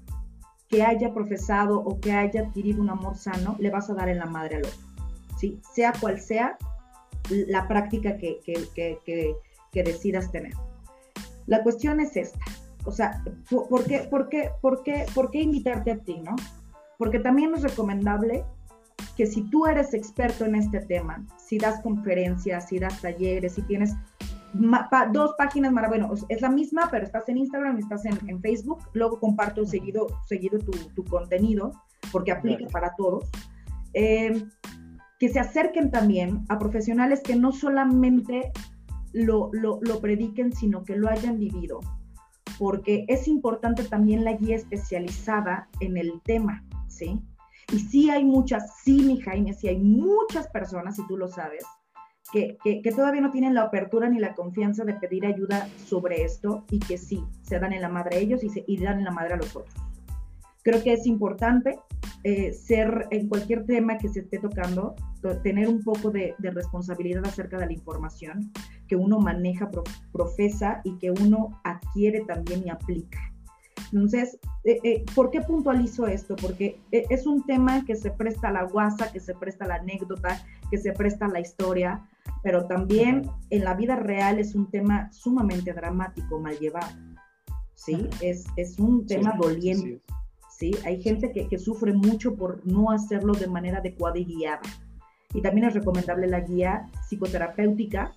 [0.67, 4.19] que haya profesado o que haya adquirido un amor sano, le vas a dar en
[4.19, 4.79] la madre al otro.
[5.37, 5.59] ¿sí?
[5.73, 6.57] Sea cual sea
[7.29, 10.53] la práctica que, que, decidas tener.
[11.45, 12.39] La cuestión es esta.
[12.85, 16.35] O sea, ¿por qué, por, qué, por, qué, ¿por qué invitarte a ti, no?
[16.97, 18.43] Porque también es recomendable
[19.15, 23.61] que si tú eres experto en este tema, si das conferencias, si das talleres, si
[23.63, 23.93] tienes
[25.11, 29.65] dos páginas, bueno, es la misma, pero estás en Instagram, estás en, Facebook, luego comparto
[29.65, 31.71] seguido, seguido tu, contenido,
[32.11, 33.29] porque aplica para todos.
[33.93, 34.45] Eh,
[35.19, 38.51] que se acerquen también a profesionales que no solamente
[39.11, 41.81] lo, lo, lo prediquen, sino que lo hayan vivido,
[42.57, 47.21] porque es importante también la guía especializada en el tema, ¿sí?
[47.71, 51.63] Y sí hay muchas, sí, mi Jaime, sí hay muchas personas, y tú lo sabes,
[52.31, 56.65] que, que, todavía no tienen la apertura ni la confianza de pedir ayuda sobre esto
[56.69, 59.11] y que sí, se dan en la madre a ellos y, se, dan en la
[59.11, 59.73] madre a los otros.
[60.63, 61.79] Creo que es importante
[62.23, 64.93] eh, ser en cualquier tema que se esté tocando,
[65.41, 68.51] tener un poco de, responsabilidad acerca de la información
[68.87, 69.69] que uno maneja,
[70.11, 73.19] profesa y que uno adquiere también y aplica.
[73.93, 76.35] Entonces, eh, eh, ¿por qué puntualizo esto?
[76.35, 79.75] Porque es un tema que se presta a la guasa, que se presta a la
[79.75, 82.05] anécdota, que se presta a la historia,
[82.43, 86.91] pero también en la vida real es un tema sumamente dramático, mal llevado.
[87.75, 88.09] ¿sí?
[88.21, 90.01] Es, es un tema doliente.
[90.05, 90.13] ¿sí?
[90.85, 94.61] Hay gente que, sufre mucho por no hacerlo de manera adecuada y guiada.
[95.33, 98.11] Y también es recomendable la guía psicoterapéutica,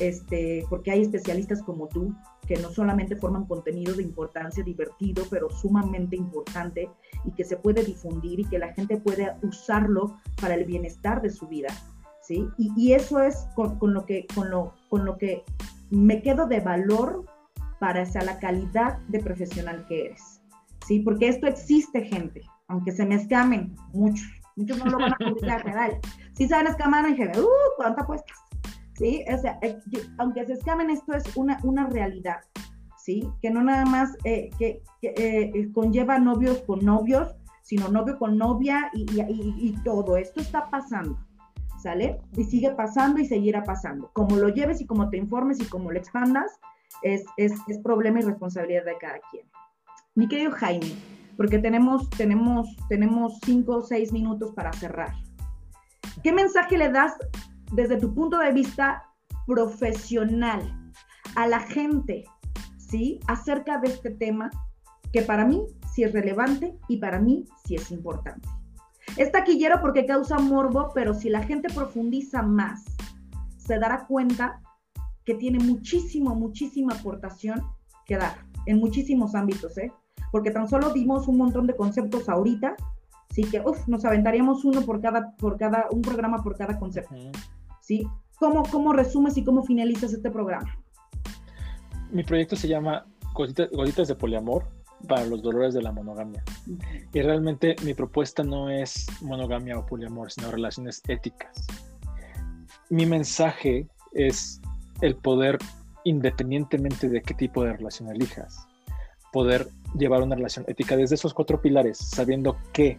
[0.00, 2.14] este, porque hay especialistas como tú
[2.46, 6.88] que no solamente forman contenido de importancia divertido, pero sumamente importante
[7.24, 11.30] y que se puede difundir y que la gente puede usarlo para el bienestar de
[11.30, 11.68] su vida.
[12.22, 12.46] ¿sí?
[12.56, 15.42] Y, eso es con, lo que, con, lo, con lo que
[15.90, 17.24] me quedo de valor
[17.80, 20.37] para esa la calidad de profesional que eres.
[20.88, 21.00] ¿Sí?
[21.00, 24.26] Porque esto existe, gente, aunque se me escamen muchos,
[24.56, 25.90] muchos no lo van a publicar, ¿verdad?
[26.32, 27.46] Si saben escamar, dije, ¡uh!
[27.76, 28.38] ¿Cuánto apuestas?
[28.94, 29.22] ¿Sí?
[29.32, 29.78] O sea, eh,
[30.16, 32.38] aunque se escamen, esto es una, una realidad,
[32.96, 33.28] ¿sí?
[33.42, 38.90] Que no nada más eh, que, eh, conlleva novios con novios, sino novio con novia
[38.94, 40.16] y, y, y, todo.
[40.16, 41.18] Esto está pasando,
[41.80, 42.18] ¿sale?
[42.36, 44.10] Y sigue pasando y seguirá pasando.
[44.14, 46.58] Como lo lleves y como te informes y como lo expandas,
[47.02, 49.46] es, es, es problema y responsabilidad de cada quien.
[50.18, 50.96] Mi querido Jaime,
[51.36, 55.14] porque tenemos, tenemos, tenemos cinco o seis minutos para cerrar.
[56.24, 57.12] ¿Qué mensaje le das
[57.70, 59.04] desde tu punto de vista
[59.46, 60.92] profesional
[61.36, 62.24] a la gente,
[62.78, 63.20] ¿sí?
[63.28, 64.50] Acerca de este tema
[65.12, 65.62] que para mí
[65.94, 68.48] sí es relevante y para mí sí es importante.
[69.16, 72.84] Es taquillero porque causa morbo, pero si la gente profundiza más,
[73.56, 74.60] se dará cuenta
[75.24, 77.62] que tiene muchísimo, muchísima aportación
[78.04, 79.92] que dar en muchísimos ámbitos, ¿eh?
[80.30, 82.76] Porque tan solo dimos un montón de conceptos ahorita,
[83.30, 87.14] así que uf, nos aventaríamos uno por cada, por cada, un programa por cada concepto.
[87.80, 88.06] ¿Sí?
[88.38, 90.78] ¿Cómo, ¿Cómo resumes y cómo finalizas este programa?
[92.10, 93.04] Mi proyecto se llama
[93.34, 94.64] Goditas, de Poliamor
[95.06, 96.42] para los dolores de la monogamia.
[97.12, 101.66] Y realmente mi propuesta no es monogamia o poliamor, sino relaciones éticas.
[102.90, 104.60] Mi mensaje es
[105.00, 105.58] el poder,
[106.04, 108.66] independientemente de qué tipo de relación elijas,
[109.32, 112.98] poder llevar una relación ética desde esos cuatro pilares, sabiendo que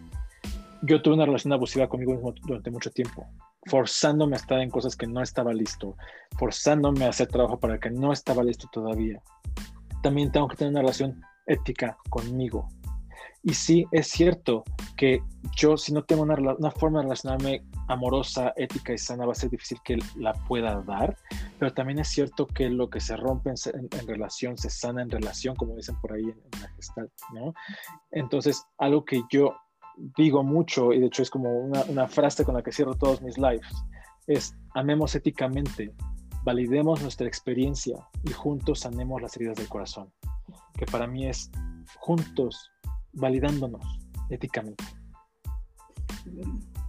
[0.82, 3.28] yo tuve una relación abusiva conmigo mismo durante mucho tiempo,
[3.66, 5.96] forzándome a estar en cosas que no estaba listo,
[6.38, 9.22] forzándome a hacer trabajo para que no estaba listo todavía.
[10.02, 12.70] También tengo que tener una relación ética conmigo.
[13.44, 14.64] Y sí, es cierto
[14.96, 15.22] que
[15.56, 19.36] yo, si no tengo una, una forma de relacionarme amorosa, ética y sana, va a
[19.36, 21.18] ser difícil que la pueda dar,
[21.58, 25.56] pero también es cierto que lo que se rompe en, relación se sana en relación,
[25.56, 27.54] como dicen por ahí en, la gestal, ¿no?
[28.12, 29.56] Entonces, algo que yo
[30.16, 33.22] digo mucho, y de hecho es como una, una frase con la que cierro todos
[33.22, 33.68] mis lives,
[34.28, 35.92] es amemos éticamente,
[36.44, 40.14] validemos nuestra experiencia y juntos sanemos las heridas del corazón,
[40.78, 41.50] que para mí es
[41.98, 42.72] juntos
[43.14, 43.84] validándonos
[44.30, 44.84] éticamente.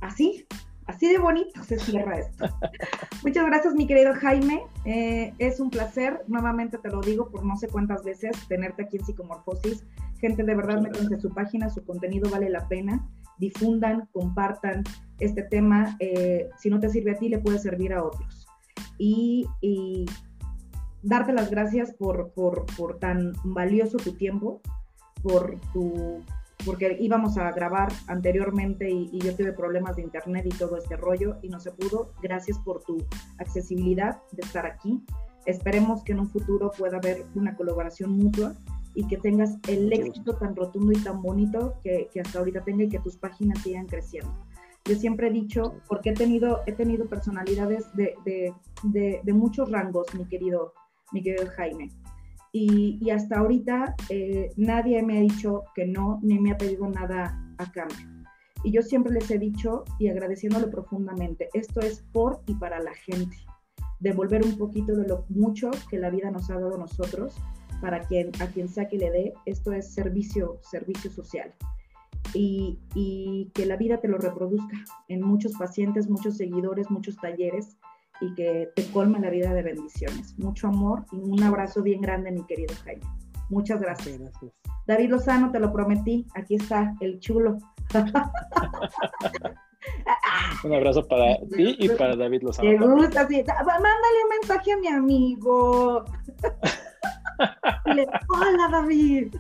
[0.03, 0.47] Así,
[0.91, 2.47] Así de bonito se cierra esto.
[3.23, 4.65] Muchas gracias, mi querido Jaime.
[4.85, 8.97] Eh, es un placer, nuevamente te lo digo por no sé cuántas veces, tenerte aquí
[8.97, 9.85] en Psicomorfosis.
[10.19, 13.09] Gente, de verdad, métanse su página, su contenido vale la pena.
[13.39, 14.83] Difundan, compartan
[15.21, 15.97] este tema.
[16.01, 18.49] Eh, si no te sirve a ti, le puede servir a otros.
[18.99, 19.47] Y,
[21.03, 24.61] darte las gracias por, por, por tan valioso tu tiempo,
[25.23, 26.23] por tu
[26.65, 31.37] porque íbamos a grabar anteriormente y, yo tuve problemas de internet y todo este rollo
[31.43, 32.13] y no se pudo.
[32.23, 32.99] Gracias por tu
[33.39, 35.03] accesibilidad de estar aquí.
[35.47, 38.55] Esperemos que en un futuro pueda haber una colaboración mutua
[38.95, 42.85] y que tengas el éxito tan rotundo y tan bonito que, que, hasta ahorita tenga
[42.85, 44.35] y que tus páginas sigan creciendo.
[44.85, 49.71] Yo siempre he dicho, porque he tenido, he tenido personalidades de, de, de, de muchos
[49.71, 50.73] rangos, mi querido,
[51.13, 51.91] mi querido Jaime
[52.53, 57.41] y, hasta ahorita eh, nadie me ha dicho que no, ni me ha pedido nada
[57.59, 58.07] a cambio.
[58.65, 62.95] Y yo siempre les he dicho y agradeciéndole profundamente, esto es por y para la
[62.95, 63.37] gente,
[64.01, 67.37] devolver un poquito de lo mucho que la vida nos ha dado a nosotros
[67.81, 71.55] para quien, a quien sea que le dé, esto es servicio, servicio social.
[72.35, 74.77] Y, y, que la vida te lo reproduzca
[75.09, 77.79] en muchos pacientes, muchos seguidores, muchos talleres
[78.21, 80.39] y que te colme la vida de bendiciones.
[80.39, 83.03] Mucho amor y un abrazo bien grande, mi querido Jaime.
[83.49, 84.19] Muchas gracias.
[84.19, 84.53] gracias.
[84.87, 86.27] David Lozano, te lo prometí.
[86.35, 87.59] Aquí está el chulo.
[90.65, 92.71] un abrazo para ti y para David Lozano.
[92.71, 93.43] Me gusta, sí.
[93.47, 96.05] Mándale un mensaje a mi amigo.
[98.29, 99.35] Hola, David.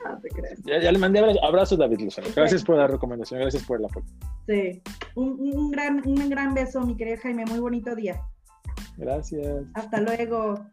[0.04, 0.60] No te crees.
[0.64, 2.28] Ya, le mandé abrazo, a David Lozano.
[2.34, 4.06] Gracias por la recomendación, gracias por el apoyo.
[4.46, 4.82] Sí,
[5.14, 7.44] un, un, gran, un gran beso, mi querida Jaime.
[7.46, 8.20] Muy bonito día.
[8.96, 9.64] Gracias.
[9.74, 10.66] Hasta luego.